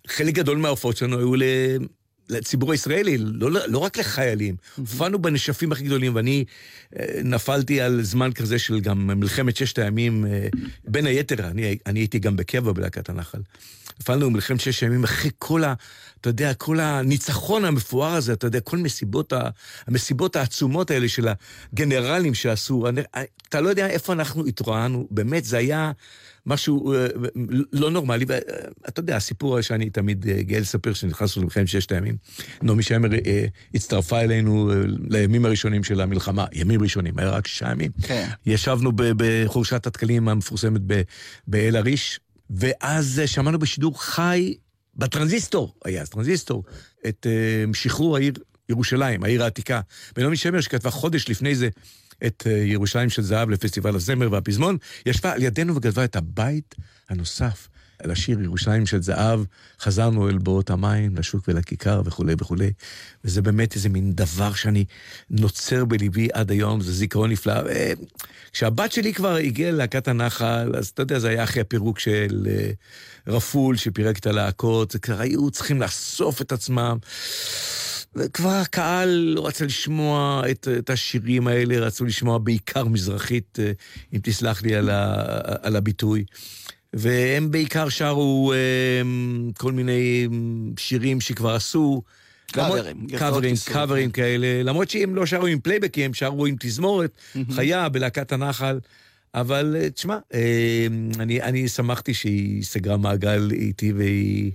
חלק 0.06 0.34
גדול 0.34 0.58
מההופעות 0.58 0.96
שלנו 0.96 1.18
היו 1.18 1.34
ל... 1.34 1.42
לציבור 2.28 2.72
הישראלי, 2.72 3.18
לא, 3.18 3.50
לא 3.66 3.78
רק 3.78 3.98
לחיילים. 3.98 4.56
הופענו 4.76 5.18
בנשפים 5.18 5.72
הכי 5.72 5.84
גדולים, 5.84 6.14
ואני 6.14 6.44
אה, 6.98 7.04
נפלתי 7.24 7.80
על 7.80 8.02
זמן 8.02 8.32
כזה 8.32 8.58
של 8.58 8.80
גם 8.80 9.06
מלחמת 9.06 9.56
ששת 9.56 9.78
הימים, 9.78 10.26
אה, 10.26 10.48
בין 10.84 11.06
היתר, 11.06 11.46
אני, 11.46 11.78
אני 11.86 12.00
הייתי 12.00 12.18
גם 12.18 12.36
בקבע 12.36 12.72
בלהקת 12.72 13.08
הנחל. 13.08 13.40
נפלנו 14.00 14.30
במלחמת 14.30 14.60
ששת 14.60 14.82
הימים 14.82 15.04
אחרי 15.04 15.30
כל 15.38 15.64
ה... 15.64 15.74
אתה 16.20 16.28
יודע, 16.28 16.54
כל 16.54 16.80
הניצחון 16.80 17.64
המפואר 17.64 18.14
הזה, 18.14 18.32
אתה 18.32 18.46
יודע, 18.46 18.60
כל 18.60 18.76
מסיבות, 18.76 19.32
ה, 19.32 19.48
המסיבות 19.86 20.36
העצומות 20.36 20.90
האלה 20.90 21.08
של 21.08 21.28
הגנרלים 21.72 22.34
שעשו, 22.34 22.88
אני, 22.88 23.00
אתה 23.48 23.60
לא 23.60 23.68
יודע 23.68 23.86
איפה 23.86 24.12
אנחנו 24.12 24.46
התרועענו, 24.46 25.06
באמת, 25.10 25.44
זה 25.44 25.56
היה 25.58 25.92
משהו 26.46 26.92
אה, 26.92 27.06
לא 27.72 27.90
נורמלי. 27.90 28.24
ואתה 28.28 29.00
יודע, 29.00 29.16
הסיפור 29.16 29.60
שאני 29.60 29.90
תמיד 29.90 30.28
אה, 30.28 30.42
גאה 30.42 30.60
לספר, 30.60 30.92
שנכנסנו 30.92 31.42
למלחמת 31.42 31.68
ששת 31.68 31.92
הימים, 31.92 32.16
נעמי 32.62 32.82
שמר 32.82 33.08
אה, 33.26 33.46
הצטרפה 33.74 34.20
אלינו 34.20 34.70
אה, 34.72 34.76
לימים 35.08 35.44
הראשונים 35.44 35.84
של 35.84 36.00
המלחמה, 36.00 36.46
ימים 36.52 36.82
ראשונים, 36.82 37.18
היה 37.18 37.30
רק 37.30 37.46
שישה 37.46 37.70
ימים. 37.70 37.90
כן. 38.02 38.28
ישבנו 38.46 38.92
בחורשת 38.94 39.86
התקלים 39.86 40.28
המפורסמת 40.28 40.80
באל 41.46 41.76
עריש, 41.76 42.20
ואז 42.54 43.18
אה, 43.18 43.26
שמענו 43.26 43.58
בשידור 43.58 44.02
חי, 44.02 44.54
בטרנזיסטור, 44.96 45.74
היה 45.84 46.02
אז 46.02 46.08
טרנזיסטור, 46.08 46.64
את 47.08 47.26
אה, 47.26 47.64
שחרור 47.74 48.16
העיר 48.16 48.32
ירושלים, 48.68 49.24
העיר 49.24 49.42
העתיקה. 49.42 49.80
ונעמי 50.16 50.36
שמר, 50.36 50.60
שכתבה 50.60 50.90
חודש 50.90 51.28
לפני 51.28 51.54
זה 51.54 51.68
את 52.26 52.42
אה, 52.46 52.52
ירושלים 52.52 53.10
של 53.10 53.22
זהב 53.22 53.50
לפסטיבל 53.50 53.94
הזמר 53.94 54.32
והפזמון, 54.32 54.76
ישבה 55.06 55.32
על 55.32 55.42
ידינו 55.42 55.76
וכתבה 55.76 56.04
את 56.04 56.16
הבית 56.16 56.74
הנוסף. 57.08 57.68
על 57.98 58.10
השיר 58.10 58.42
ירושלים 58.42 58.86
של 58.86 59.02
זהב, 59.02 59.40
חזרנו 59.80 60.28
אל 60.28 60.38
בורות 60.38 60.70
המים, 60.70 61.16
לשוק 61.16 61.44
ולכיכר 61.48 62.02
וכולי 62.04 62.34
וכולי. 62.40 62.72
וזה 63.24 63.42
באמת 63.42 63.74
איזה 63.74 63.88
מין 63.88 64.12
דבר 64.12 64.52
שאני 64.52 64.84
נוצר 65.30 65.84
בליבי 65.84 66.28
עד 66.32 66.50
היום, 66.50 66.80
זה 66.80 66.92
זיכרון 66.92 67.30
נפלא. 67.30 67.54
כשהבת 68.52 68.92
שלי 68.92 69.14
כבר 69.14 69.34
הגיעה 69.36 69.70
ללהקת 69.70 70.08
הנחל, 70.08 70.72
אז 70.76 70.88
אתה 70.88 71.02
יודע, 71.02 71.18
זה 71.18 71.28
היה 71.28 71.44
אחרי 71.44 71.60
הפירוק 71.60 71.98
של 71.98 72.46
אה, 72.50 72.70
רפול, 73.26 73.76
שפירק 73.76 74.18
את 74.18 74.26
הלהקות, 74.26 74.90
זה 74.90 74.98
כבר 74.98 75.20
היו 75.20 75.50
צריכים 75.50 75.80
לאסוף 75.80 76.40
את 76.40 76.52
עצמם. 76.52 76.96
וכבר 78.16 78.48
הקהל 78.48 79.08
לא 79.08 79.46
רצה 79.46 79.64
לשמוע 79.64 80.42
את, 80.50 80.68
את 80.78 80.90
השירים 80.90 81.46
האלה, 81.46 81.78
רצו 81.78 82.04
לשמוע 82.04 82.38
בעיקר 82.38 82.84
מזרחית, 82.84 83.58
אה, 83.62 83.72
אם 84.12 84.18
תסלח 84.22 84.62
לי 84.62 84.74
על, 84.74 84.90
ה, 84.90 85.14
על 85.62 85.76
הביטוי. 85.76 86.24
והם 86.96 87.50
בעיקר 87.50 87.88
שרו 87.88 88.52
אה, 88.52 88.58
כל 89.58 89.72
מיני 89.72 90.28
שירים 90.78 91.20
שכבר 91.20 91.54
עשו. 91.54 92.02
קאברים, 92.46 93.06
קאברים. 93.18 93.54
קאברים 93.64 94.10
כאלה, 94.10 94.62
למרות 94.62 94.90
שהם 94.90 95.14
לא 95.14 95.26
שרו 95.26 95.46
עם 95.46 95.60
פלייבק, 95.60 95.98
הם 95.98 96.14
שרו 96.14 96.46
עם 96.46 96.56
תזמורת 96.60 97.10
חיה 97.50 97.88
בלהקת 97.88 98.32
הנחל. 98.32 98.78
אבל 99.34 99.76
אה, 99.78 99.90
תשמע, 99.90 100.18
אה, 100.34 100.86
אני, 101.18 101.42
אני 101.42 101.68
שמחתי 101.68 102.14
שהיא 102.14 102.62
סגרה 102.62 102.96
מעגל 102.96 103.50
איתי 103.52 103.92
והיא... 103.92 104.52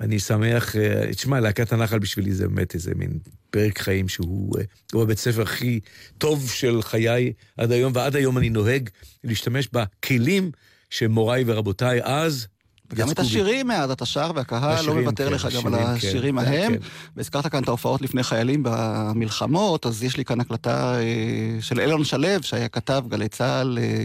אני 0.00 0.18
שמח, 0.18 0.76
אה, 0.76 1.12
תשמע, 1.12 1.40
להקת 1.40 1.72
הנחל 1.72 1.98
בשבילי 1.98 2.32
זה 2.32 2.48
באמת 2.48 2.74
איזה 2.74 2.92
מין 2.94 3.18
פרק 3.50 3.78
חיים 3.78 4.08
שהוא 4.08 4.58
אה, 4.58 4.64
הוא 4.92 5.02
הבית 5.02 5.18
ספר 5.18 5.42
הכי 5.42 5.80
טוב 6.18 6.50
של 6.50 6.82
חיי 6.82 7.32
עד 7.56 7.72
היום, 7.72 7.92
ועד 7.96 8.16
היום 8.16 8.38
אני 8.38 8.50
נוהג 8.50 8.88
להשתמש 9.24 9.68
בכלים 9.72 10.50
שמוריי 10.92 11.44
ורבותיי 11.46 12.00
אז 12.02 12.46
וגם 12.90 13.10
את. 13.10 13.18
השירים 13.18 13.66
מאז 13.66 13.90
אתה 13.90 14.06
שר, 14.06 14.30
והקהל 14.34 14.86
לא 14.86 14.94
מוותר 14.94 15.28
כן, 15.28 15.32
לך 15.32 15.48
גם 15.56 15.66
על 15.66 15.80
השירים, 15.80 16.40
כן, 16.40 16.44
כן, 16.44 16.52
ההם. 16.52 16.72
כן. 16.72 16.78
והזכרת 17.16 17.46
כאן 17.46 17.62
את 17.62 17.68
ההופעות 17.68 18.02
לפני 18.02 18.22
חיילים 18.22 18.62
במלחמות, 18.62 19.86
אז 19.86 20.02
יש 20.02 20.16
לי 20.16 20.24
כאן 20.24 20.40
הקלטה 20.40 20.94
אה, 20.94 21.56
של 21.60 21.80
אילון 21.80 22.04
שלו, 22.04 22.42
שהיה 22.42 22.68
כתב 22.68 23.04
גלי 23.08 23.28
צה"ל 23.28 23.78
אה, 23.78 24.04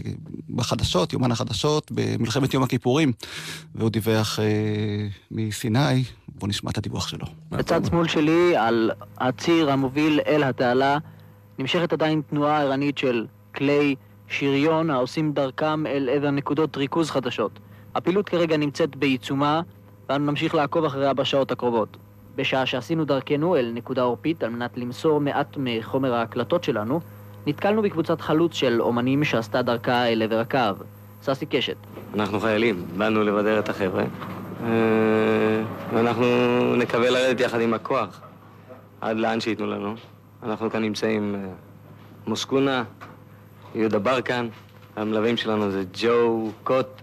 בחדשות, 0.50 1.12
יומן 1.12 1.32
החדשות, 1.32 1.92
במלחמת 1.94 2.54
יום 2.54 2.62
הכיפורים, 2.62 3.12
והוא 3.74 3.90
דיווח 3.90 4.38
אה, 4.40 4.44
מסיני. 5.30 6.04
בואו 6.28 6.48
נשמע 6.48 6.70
את 6.70 6.78
הדיווח 6.78 7.08
שלו. 7.08 7.26
בצד 7.50 7.84
שמאל 7.84 8.08
שלי, 8.08 8.56
על 8.56 8.90
הציר 9.18 9.70
המוביל 9.70 10.20
אל 10.26 10.42
התעלה, 10.42 10.98
נמשכת 11.58 11.92
עדיין 11.92 12.22
תנועה 12.30 12.62
ערנית 12.62 12.98
של 12.98 13.26
כלי 13.54 13.94
שריון 14.28 14.90
העושים 14.90 15.32
דרכם 15.32 15.86
אל 15.86 16.08
עבר 16.12 16.30
נקודות 16.30 16.76
ריכוז 16.76 17.10
חדשות. 17.10 17.58
הפעילות 17.94 18.28
כרגע 18.28 18.56
נמצאת 18.56 18.96
בעיצומה, 18.96 19.60
ואנו 20.08 20.26
נמשיך 20.26 20.54
לעקוב 20.54 20.84
אחריה 20.84 21.14
בשעות 21.14 21.50
הקרובות. 21.50 21.96
בשעה 22.36 22.66
שעשינו 22.66 23.04
דרכנו 23.04 23.56
אל 23.56 23.70
נקודה 23.74 24.02
עורפית 24.02 24.42
על 24.42 24.50
מנת 24.50 24.78
למסור 24.78 25.20
מעט 25.20 25.56
מחומר 25.56 26.14
ההקלטות 26.14 26.64
שלנו, 26.64 27.00
נתקלנו 27.46 27.82
בקבוצת 27.82 28.20
חלוץ 28.20 28.54
של 28.54 28.82
אומנים 28.82 29.24
שעשתה 29.24 29.62
דרכה 29.62 30.06
אל 30.06 30.22
עבר 30.22 30.38
הקו. 30.38 30.84
ססי 31.22 31.46
קשת. 31.46 31.76
אנחנו 32.14 32.40
חיילים, 32.40 32.84
באנו 32.96 33.22
לבדר 33.22 33.58
את 33.58 33.68
החבר'ה, 33.68 34.04
אה, 34.62 34.68
ואנחנו 35.94 36.26
נקווה 36.76 37.10
לרדת 37.10 37.40
יחד 37.40 37.60
עם 37.60 37.74
הכוח 37.74 38.20
עד 39.00 39.16
לאן 39.16 39.40
שייתנו 39.40 39.66
לנו. 39.66 39.94
אנחנו 40.42 40.70
כאן 40.70 40.82
נמצאים 40.82 41.34
אה, 41.34 41.40
מוסקונה, 42.26 42.84
יהודה 43.78 43.98
ברקן, 43.98 44.48
המלווים 44.96 45.36
שלנו 45.36 45.70
זה 45.70 45.82
ג'ו 45.92 46.52
קוט 46.64 47.02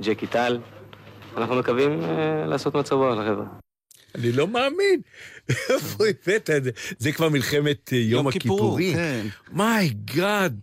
וג'קי 0.00 0.26
טל, 0.26 0.58
אנחנו 1.36 1.56
מקווים 1.56 2.00
אה, 2.04 2.46
לעשות 2.46 2.76
מצב 2.76 2.94
רוח 2.94 3.18
לחבר'ה. 3.18 3.44
אני 4.14 4.32
לא 4.32 4.48
מאמין. 4.48 5.00
איפה 5.48 6.04
הבאת 6.06 6.50
את 6.50 6.64
זה? 6.64 6.70
זה 6.98 7.12
כבר 7.12 7.28
מלחמת 7.28 7.92
אה, 7.92 7.98
יום 7.98 8.26
הכיפורים. 8.26 8.94
כן. 8.96 9.26
מיי 9.52 9.88
גאד. 10.04 10.60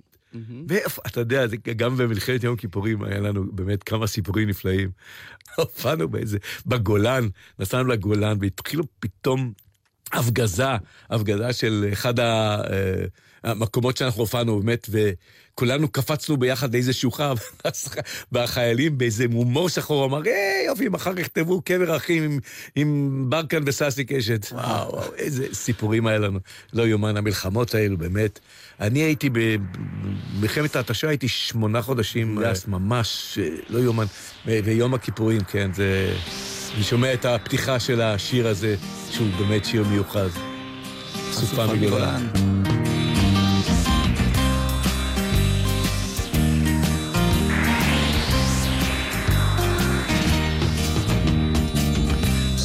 ואיפה, 0.67 1.01
אתה 1.07 1.19
יודע, 1.19 1.47
זה 1.47 1.55
גם 1.57 1.97
במלחמת 1.97 2.43
יום 2.43 2.53
הכיפורים 2.53 3.03
היה 3.03 3.19
לנו 3.19 3.43
באמת 3.51 3.83
כמה 3.83 4.07
סיפורים 4.07 4.49
נפלאים. 4.49 4.89
הופענו 5.57 6.07
באיזה, 6.09 6.37
בגולן, 6.65 7.27
נסענו 7.59 7.87
לגולן 7.87 8.37
והתחילו 8.41 8.83
פתאום 8.99 9.53
הפגזה, 10.13 10.67
הפגזה 11.09 11.53
של 11.53 11.89
אחד 11.93 12.19
ה- 12.19 12.61
אה, 12.73 13.05
המקומות 13.43 13.97
שאנחנו 13.97 14.21
הופענו, 14.21 14.59
באמת, 14.59 14.89
וכולנו 14.89 15.87
קפצנו 15.87 16.37
ביחד 16.37 16.73
לאיזשהו 16.73 17.11
חר, 17.11 17.33
והחיילים 18.31 18.97
באיזה 18.97 19.25
הומור 19.33 19.69
שחור 19.69 20.05
אמר, 20.05 20.21
היי, 20.23 20.65
יופי, 20.65 20.89
מחר 20.89 21.19
יכתבו 21.19 21.61
קבר 21.61 21.97
אחים 21.97 22.23
עם, 22.23 22.39
עם 22.75 23.25
ברקן 23.29 23.63
וסאסי 23.65 24.05
קשת. 24.05 24.47
וואו, 24.51 24.91
וואו, 24.91 25.13
איזה 25.17 25.47
סיפורים 25.53 26.07
היה 26.07 26.17
לנו. 26.17 26.39
לא 26.73 26.87
יאומן, 26.87 27.17
המלחמות 27.17 27.75
האלו, 27.75 27.97
באמת. 27.97 28.39
אני 28.79 28.99
הייתי 28.99 29.29
במלחמת 29.29 30.75
ההתשה, 30.75 31.09
הייתי 31.09 31.27
שמונה 31.27 31.81
חודשים, 31.81 32.39
אז 32.39 32.67
ממש 32.67 33.39
אה, 33.41 33.49
לא 33.69 33.79
יאומן. 33.79 34.05
ויום 34.45 34.93
הכיפורים, 34.93 35.41
כן, 35.41 35.73
זה... 35.73 36.13
אני 36.75 36.83
שומע 36.83 37.13
את 37.13 37.25
הפתיחה 37.25 37.79
של 37.79 38.01
השיר 38.01 38.47
הזה, 38.47 38.75
שהוא 39.11 39.27
באמת 39.39 39.65
שיר 39.65 39.83
מיוחד. 39.83 40.29
סופה 41.31 41.73
מגולן. 41.73 42.62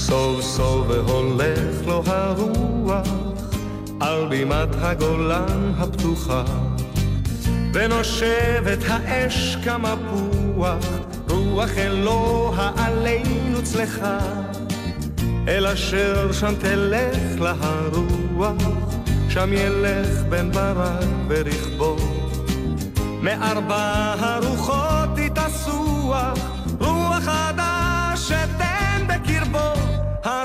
סוף 0.08 0.40
סוף 0.40 0.86
והולך 0.88 1.86
לו 1.86 2.02
הרוח 2.06 3.08
על 4.00 4.28
בימת 4.28 4.68
הגולן 4.80 5.72
הפתוחה. 5.78 6.44
ונושבת 7.72 8.78
האש 8.88 9.56
כמפוח 9.64 10.84
רוח 11.28 11.70
אלוה 11.78 12.72
עלינו 12.76 13.62
צלחה. 13.62 14.18
אל 15.48 15.66
אשר 15.66 16.32
שם 16.32 16.54
תלך 16.60 17.40
לה 17.40 17.54
הרוח 17.60 18.56
שם 19.28 19.52
ילך 19.52 20.22
בן 20.28 20.50
ברק 20.52 21.04
ורכבו. 21.28 21.96
מארבע 23.22 24.14
הרוחות 24.18 25.08
תתאסוח 25.16 26.57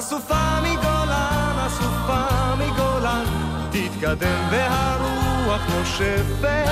הסופה 0.06 0.60
מגולן, 0.62 1.56
הסופה 1.58 2.56
מגולן. 2.56 3.24
תתקדם 3.70 4.48
והרוח 4.52 5.62
נושפת. 5.78 6.66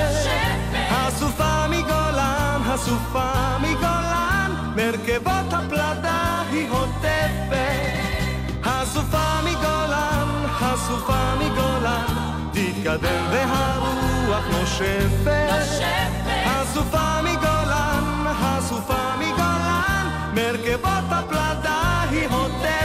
הסופה 0.90 1.68
מגולן, 1.68 2.60
הסופה 2.66 3.58
מגולן. 3.58 4.50
מרכבות 4.76 5.52
הפלדה 5.52 6.42
היא 6.50 6.68
הוטפת. 6.70 7.56
הסופה 8.64 9.40
מגולן, 9.44 10.28
הסופה 10.60 11.34
מגולן. 11.34 12.04
תתקדם 12.52 13.24
והרוח 13.30 14.44
נושפת. 14.60 15.48
הסופה 16.46 17.22
מגולן, 17.22 18.26
הסופה 18.42 19.16
מגולן 19.18 20.01
מרכבות 20.34 21.04
הפלדה 21.10 22.04
היא 22.10 22.28
הוטפת 22.28 22.82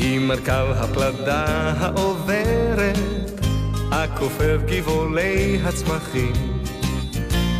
עם 0.00 0.28
מרכב 0.28 0.66
הפלדה 0.70 1.72
העוברת 1.78 2.98
הכופף 3.92 4.58
גבעולי 4.66 5.58
הצמחים 5.64 6.32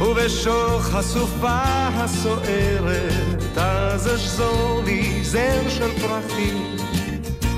ובשוך 0.00 0.94
הסופה 0.94 1.62
הסוערת 1.94 3.42
אז 3.56 4.14
אשזור 4.14 4.82
לי 4.84 5.24
זר 5.24 5.68
של 5.68 6.00
פרחים 6.00 6.76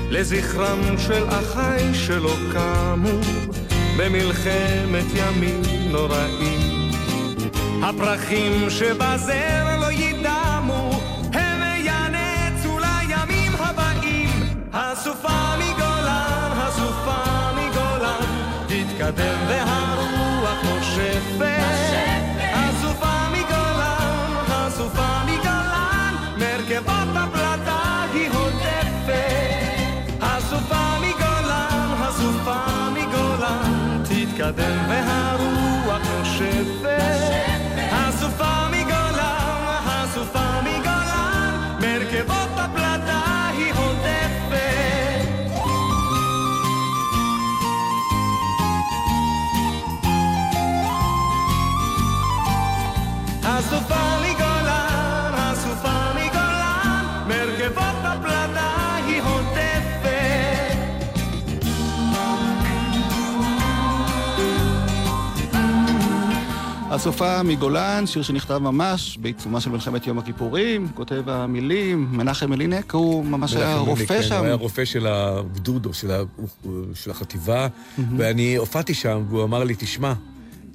לזכרם 0.09 0.97
של 0.97 1.23
אחיי 1.29 1.93
שלא 1.93 2.35
קמו 2.51 3.19
במלחמת 3.97 5.05
ימים 5.15 5.61
נוראים. 5.91 6.91
הפרחים 7.83 8.69
שבזר 8.69 9.77
לא 9.79 9.91
יידמו 9.91 11.01
הם 11.33 11.61
ינצו 11.77 12.79
לימים 12.79 13.51
הבאים. 13.59 14.29
הסופה 14.73 15.55
מגולן, 15.57 16.51
הסופה 16.57 17.51
מגולן 17.55 18.25
תתקדם 18.67 19.37
והרוח 19.49 19.84
הסופה 66.95 67.43
מגולן, 67.43 68.07
שיר 68.07 68.21
שנכתב 68.21 68.57
ממש 68.57 69.17
בעיצומה 69.17 69.61
של 69.61 69.69
מלחמת 69.69 70.07
יום 70.07 70.17
הכיפורים, 70.17 70.87
כותב 70.93 71.29
המילים, 71.29 72.07
מנחם 72.11 72.53
אלינק, 72.53 72.93
הוא 72.93 73.25
ממש 73.25 73.55
היה 73.55 73.75
רופא 73.75 74.05
כן, 74.05 74.23
שם. 74.23 74.35
הוא 74.35 74.45
היה 74.45 74.53
רופא 74.53 74.85
של 74.85 75.07
הגדוד 75.07 75.85
או 75.85 75.93
של, 75.93 76.11
ה... 76.11 76.23
של 76.93 77.11
החטיבה, 77.11 77.67
ואני 78.17 78.55
הופעתי 78.55 78.93
שם, 78.93 79.23
והוא 79.29 79.43
אמר 79.43 79.63
לי, 79.63 79.75
תשמע, 79.77 80.13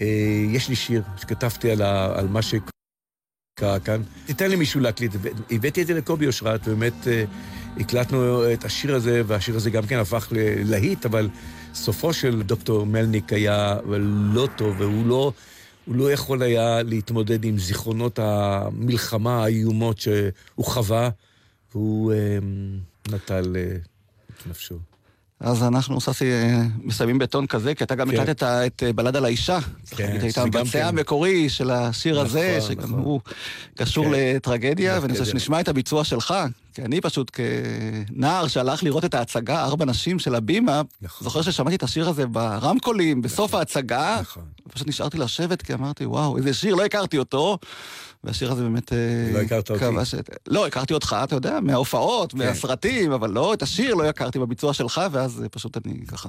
אה, 0.00 0.06
יש 0.48 0.68
לי 0.68 0.76
שיר 0.76 1.02
שכתבתי 1.16 1.70
על, 1.70 1.82
ה... 1.82 2.18
על 2.18 2.28
מה 2.28 2.42
שקרה 2.42 3.78
כאן, 3.84 4.02
תיתן 4.26 4.50
לי 4.50 4.56
מישהו 4.56 4.80
להקליט. 4.80 5.12
הבאתי 5.50 5.82
את 5.82 5.86
זה 5.86 5.94
לקובי 5.94 6.26
אושרת, 6.26 6.60
ובאמת 6.64 7.08
אה, 7.08 7.24
הקלטנו 7.78 8.52
את 8.52 8.64
השיר 8.64 8.94
הזה, 8.94 9.22
והשיר 9.26 9.56
הזה 9.56 9.70
גם 9.70 9.86
כן 9.86 9.98
הפך 9.98 10.28
ללהיט, 10.30 11.06
אבל 11.06 11.28
סופו 11.74 12.12
של 12.12 12.42
דוקטור 12.42 12.86
מלניק 12.86 13.32
היה 13.32 13.76
לא 14.34 14.48
טוב, 14.56 14.80
והוא 14.80 15.06
לא... 15.06 15.32
הוא 15.84 15.96
לא 15.96 16.12
יכול 16.12 16.42
היה 16.42 16.82
להתמודד 16.82 17.44
עם 17.44 17.58
זיכרונות 17.58 18.18
המלחמה 18.18 19.44
האיומות 19.44 19.98
שהוא 19.98 20.64
חווה, 20.64 21.08
והוא 21.74 22.12
אה, 22.12 22.38
נטל 23.08 23.56
אה, 23.56 23.76
את 24.30 24.46
נפשו. 24.46 24.78
אז 25.40 25.62
אנחנו, 25.62 26.00
ססי, 26.00 26.32
אה, 26.32 26.62
מסיימים 26.82 27.18
בטון 27.18 27.46
כזה, 27.46 27.74
כי 27.74 27.84
אתה 27.84 27.94
גם 27.94 28.10
כן. 28.10 28.20
הקלטת 28.20 28.42
את 28.42 28.82
אה, 28.82 28.92
בלד 28.92 29.16
על 29.16 29.24
האישה. 29.24 29.58
כן, 29.90 30.18
היית 30.22 30.38
המבצע 30.38 30.64
כן. 30.64 30.86
המקורי 30.86 31.48
של 31.48 31.70
השיר 31.70 32.20
הזה, 32.20 32.56
נכון, 32.58 32.70
שגם 32.70 32.84
נכון. 32.84 32.98
הוא 32.98 33.20
קשור 33.76 34.04
כן. 34.04 34.10
לטרגדיה, 34.14 34.98
ואני 35.02 35.12
רוצה. 35.12 35.24
שנשמע 35.24 35.60
את 35.60 35.68
הביצוע 35.68 36.04
שלך. 36.04 36.34
כי 36.74 36.82
אני 36.82 37.00
פשוט 37.00 37.30
כנער 37.32 38.46
שהלך 38.48 38.82
לראות 38.84 39.04
את 39.04 39.14
ההצגה, 39.14 39.64
ארבע 39.64 39.84
נשים 39.84 40.18
של 40.18 40.34
הבימה, 40.34 40.82
נכון. 41.02 41.24
זוכר 41.24 41.42
ששמעתי 41.42 41.76
את 41.76 41.82
השיר 41.82 42.08
הזה 42.08 42.26
ברמקולים, 42.26 43.22
בסוף 43.22 43.54
ההצגה, 43.54 44.20
פשוט 44.72 44.88
נשארתי 44.88 45.18
לשבת, 45.18 45.62
כי 45.62 45.74
אמרתי, 45.74 46.06
וואו, 46.06 46.36
איזה 46.36 46.54
שיר, 46.54 46.74
לא 46.74 46.84
הכרתי 46.84 47.18
אותו. 47.18 47.58
והשיר 48.24 48.52
הזה 48.52 48.62
באמת... 48.62 48.92
אה, 48.92 48.98
לא 49.32 49.38
הכרת 49.38 49.70
אותי. 49.70 49.84
את- 50.20 50.30
לא, 50.48 50.66
הכרתי 50.66 50.94
אותך, 50.94 51.16
אתה 51.24 51.34
יודע, 51.36 51.58
מההופעות, 51.62 52.34
מהסרטים, 52.34 53.12
אבל 53.12 53.30
לא, 53.30 53.54
את 53.54 53.62
השיר 53.62 53.94
לא 53.94 54.04
הכרתי 54.04 54.38
בביצוע 54.38 54.72
שלך, 54.74 55.00
ואז 55.12 55.42
אה, 55.42 55.48
פשוט 55.48 55.76
אני 55.86 56.06
ככה... 56.06 56.28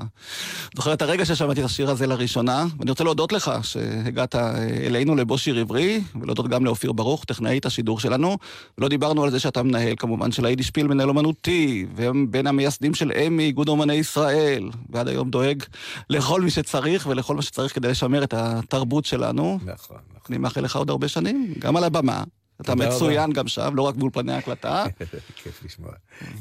זוכר 0.75 0.93
את 0.93 1.01
הרגע 1.01 1.25
ששמעתי 1.25 1.59
את 1.59 1.65
השיר 1.65 1.89
הזה 1.89 2.07
לראשונה, 2.07 2.65
ואני 2.79 2.89
רוצה 2.91 3.03
להודות 3.03 3.31
לך 3.31 3.51
שהגעת 3.61 4.35
אה, 4.35 4.57
אלינו 4.85 5.15
לבו 5.15 5.37
שיר 5.37 5.57
עברי, 5.57 6.01
ולהודות 6.21 6.47
גם 6.47 6.65
לאופיר 6.65 6.91
ברוך, 6.91 7.25
טכנאית 7.25 7.65
השידור 7.65 7.99
שלנו. 7.99 8.37
לא 8.77 8.87
דיברנו 8.87 9.23
על 9.23 9.31
זה 9.31 9.39
שאתה 9.39 9.63
מנהל 9.63 9.93
כמובן 9.97 10.30
כמובן 10.31 10.41
של 10.41 10.45
היידי 10.45 10.63
שפיל, 10.63 10.87
מנהל 10.87 11.09
אומנותי, 11.09 11.85
ובין 11.95 12.47
המייסדים 12.47 12.93
של 12.93 13.11
אמי, 13.11 13.43
איגוד 13.43 13.67
אומני 13.67 13.93
ישראל, 13.93 14.69
ועד 14.89 15.07
היום 15.07 15.29
דואג 15.29 15.63
לכל 16.09 16.41
מי 16.41 16.49
שצריך 16.51 17.07
ולכל 17.07 17.35
מה 17.35 17.41
שצריך 17.41 17.75
כדי 17.75 17.87
לשמר 17.87 18.23
את 18.23 18.33
התרבות 18.33 19.05
שלנו. 19.05 19.59
נכון, 19.65 19.97
נכון. 20.09 20.21
אני 20.29 20.37
מאחל 20.37 20.61
לך 20.61 20.75
עוד 20.75 20.89
הרבה 20.89 21.07
שנים, 21.07 21.53
גם 21.59 21.77
על 21.77 21.83
הבמה. 21.83 22.23
אתה 22.61 22.75
מצוין 22.75 23.29
רבה. 23.29 23.33
גם 23.33 23.47
שם, 23.47 23.75
לא 23.75 23.81
רק 23.81 23.95
באולפני 23.95 24.33
ההקלטה. 24.33 24.83
כיף 25.43 25.63
לשמוע. 25.65 25.91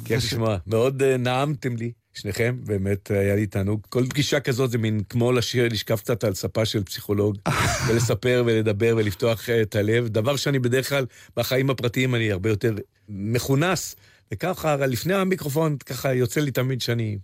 כיף 0.04 0.24
לשמוע. 0.24 0.56
מאוד 0.66 1.02
אה, 1.02 1.16
נעמתם 1.16 1.76
לי, 1.76 1.92
שניכם, 2.14 2.56
באמת 2.64 3.10
היה 3.10 3.36
לי 3.36 3.46
תענוג. 3.46 3.80
כל 3.88 4.04
פגישה 4.10 4.40
כזאת 4.40 4.70
זה 4.70 4.78
מין 4.78 5.00
כמו 5.08 5.32
לשיר, 5.32 5.68
לשכב 5.70 5.96
קצת 5.96 6.24
על 6.24 6.34
ספה 6.34 6.64
של 6.64 6.84
פסיכולוג, 6.84 7.38
ולספר 7.88 8.42
ולדבר 8.46 8.94
ולפתוח 8.96 9.50
אה, 9.50 9.62
את 9.62 9.76
הלב. 9.76 10.08
דבר 10.08 10.36
שאני 10.36 10.58
בדרך 10.58 10.88
כלל, 10.88 11.06
בחיים 11.36 11.70
הפרטיים 11.70 12.14
אני 12.14 12.32
הרבה 12.32 12.50
יותר 12.50 12.74
מכונס, 13.08 13.96
וככה, 14.32 14.76
לפני 14.76 15.14
המיקרופון, 15.14 15.76
ככה 15.76 16.14
יוצא 16.14 16.40
לי 16.40 16.50
תמיד 16.50 16.80
שאני 16.80 17.18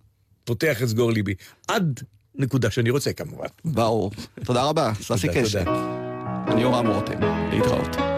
פותח 0.44 0.82
את 0.82 0.88
סגור 0.88 1.12
ליבי. 1.12 1.34
עד 1.68 2.02
נקודה 2.34 2.70
שאני 2.70 2.90
רוצה 2.90 3.12
כמובן. 3.12 3.46
ברור. 3.64 4.10
תודה 4.44 4.62
רבה, 4.64 4.92
ססי 5.02 5.28
קשת. 5.34 5.66
אני 6.48 6.62
יורם 6.62 6.86
רותם, 6.86 7.20
להתראות. 7.52 8.15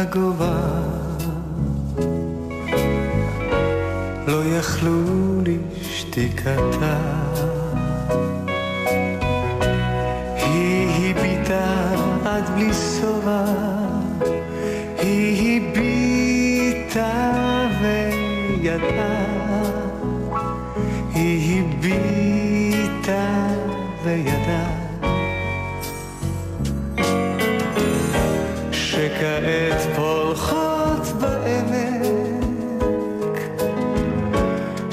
הגובה 0.00 0.60
לא 4.26 4.44
יכלו 4.58 5.02
לשתיקתה. 5.44 6.96
היא 10.36 11.14
הביטה 11.16 11.94
עד 12.24 12.50
בלי 12.54 12.70
שובע, 12.72 13.44
היא 14.98 15.60
הביטה 15.60 17.32
וידעה, 17.82 19.24
היא 21.14 21.62
הביטה 21.62 23.26
וידעה. 24.04 24.80
שכעת 28.72 29.69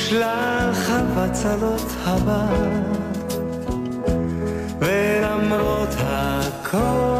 שלל 0.09 0.71
חבצלות 0.73 1.91
הבר 2.05 2.67
ולמרות 4.79 5.95
הכל, 5.99 7.16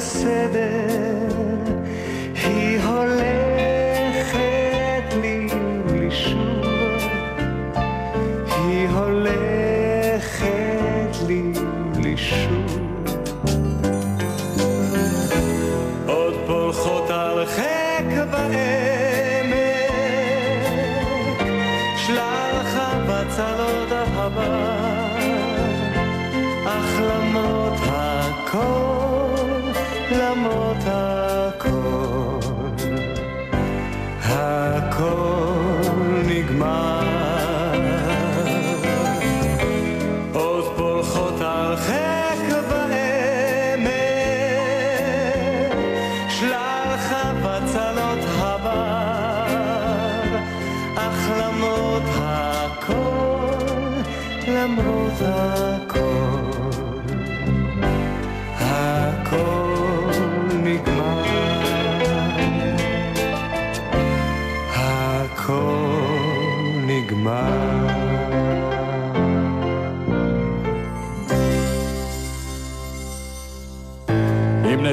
היא 0.00 1.27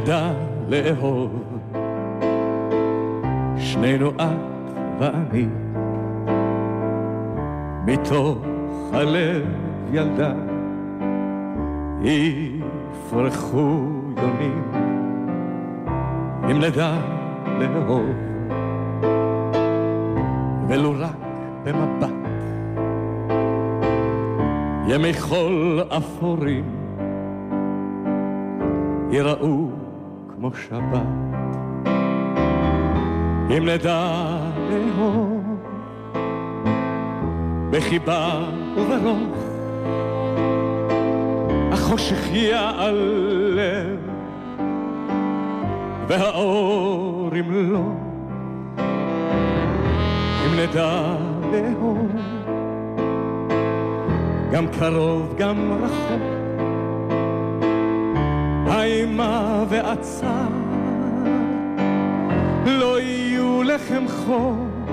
נדע 0.06 0.32
לאהוב, 0.70 1.43
שנינו 3.58 4.10
את 4.10 4.72
ואני, 4.99 5.45
מתוך 7.86 8.38
הלב 8.93 9.43
ילדה, 9.91 10.34
יפרחו 12.01 13.88
יונים. 14.18 14.72
אם 16.51 16.60
נדע 16.60 16.93
לאהוב, 17.60 18.16
ולו 20.68 20.93
רק 20.99 21.16
במבט, 21.64 22.14
ימי 24.88 25.14
חול 25.14 25.84
אפורים, 25.97 26.66
ייראו 29.12 29.84
כמו 30.36 30.49
שבת. 30.53 31.01
אם 33.57 33.65
נדע 33.65 34.38
לאהוב 34.69 35.43
בחיבה 37.71 38.43
וברוך, 38.75 39.38
החושך 41.71 42.31
ייעלם 42.31 43.97
והאור 46.07 47.36
ימלוא. 47.36 47.93
אם 50.45 50.59
נדע 50.59 51.15
לאהוב 51.51 52.11
גם 54.51 54.67
קרוב 54.79 55.36
גם 55.38 55.71
רחוק, 55.83 56.34
האימה 59.20 59.63
והצער 59.70 60.47
לא 62.66 62.99
יהיו 62.99 63.63
לחם 63.63 64.05
חוק, 64.07 64.89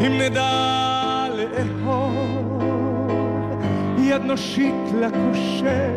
אם 0.00 0.12
נדע 0.18 1.26
לאהוב 1.34 2.62
יד 3.98 4.22
נושיט 4.22 4.74
לכושל, 5.00 5.96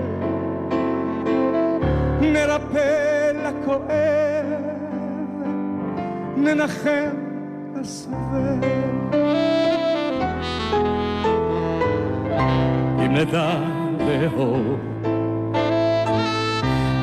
נרפא 2.22 3.32
לכואב, 3.36 4.64
ננחם 6.38 7.16
לסובל. 7.76 8.60
אם 13.00 13.14
נדע 13.14 13.60
לאהוב 14.00 14.99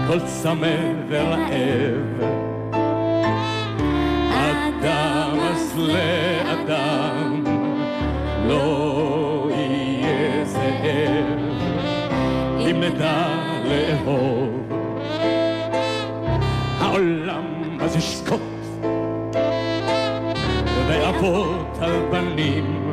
כל 0.07 0.21
צמא 0.21 0.77
ורעב, 1.09 2.23
אדם 4.31 5.39
אז 5.41 5.79
לאדם 5.79 7.45
לא 8.49 9.51
יהיה 9.57 10.45
זאב. 10.45 11.39
אם 12.59 12.81
נדע 12.81 13.27
לאהוב, 13.65 14.73
העולם 16.81 17.79
אז 17.81 17.97
ישקוט, 17.97 18.41
ואבות 20.89 21.79
על 21.81 21.93
בנים 22.11 22.93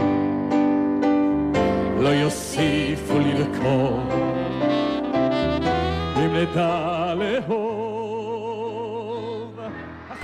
לא 1.99 2.09
יוסיפו 2.09 3.20
לבכות, 3.20 4.14
אם 6.18 6.36
נדע 6.36 7.02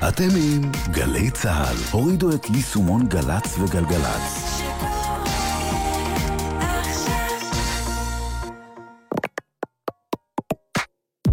אתם 0.09 0.27
עם 0.35 0.71
גלי 0.91 1.31
צה"ל. 1.31 1.75
הורידו 1.91 2.35
את 2.35 2.49
יישומון 2.49 3.07
גל"צ 3.07 3.57
וגלגלצ. 3.59 4.61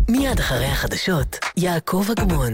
מיד 0.09 0.39
אחרי 0.39 0.67
החדשות, 0.67 1.39
יעקב 1.57 2.05
אגמון. 2.19 2.53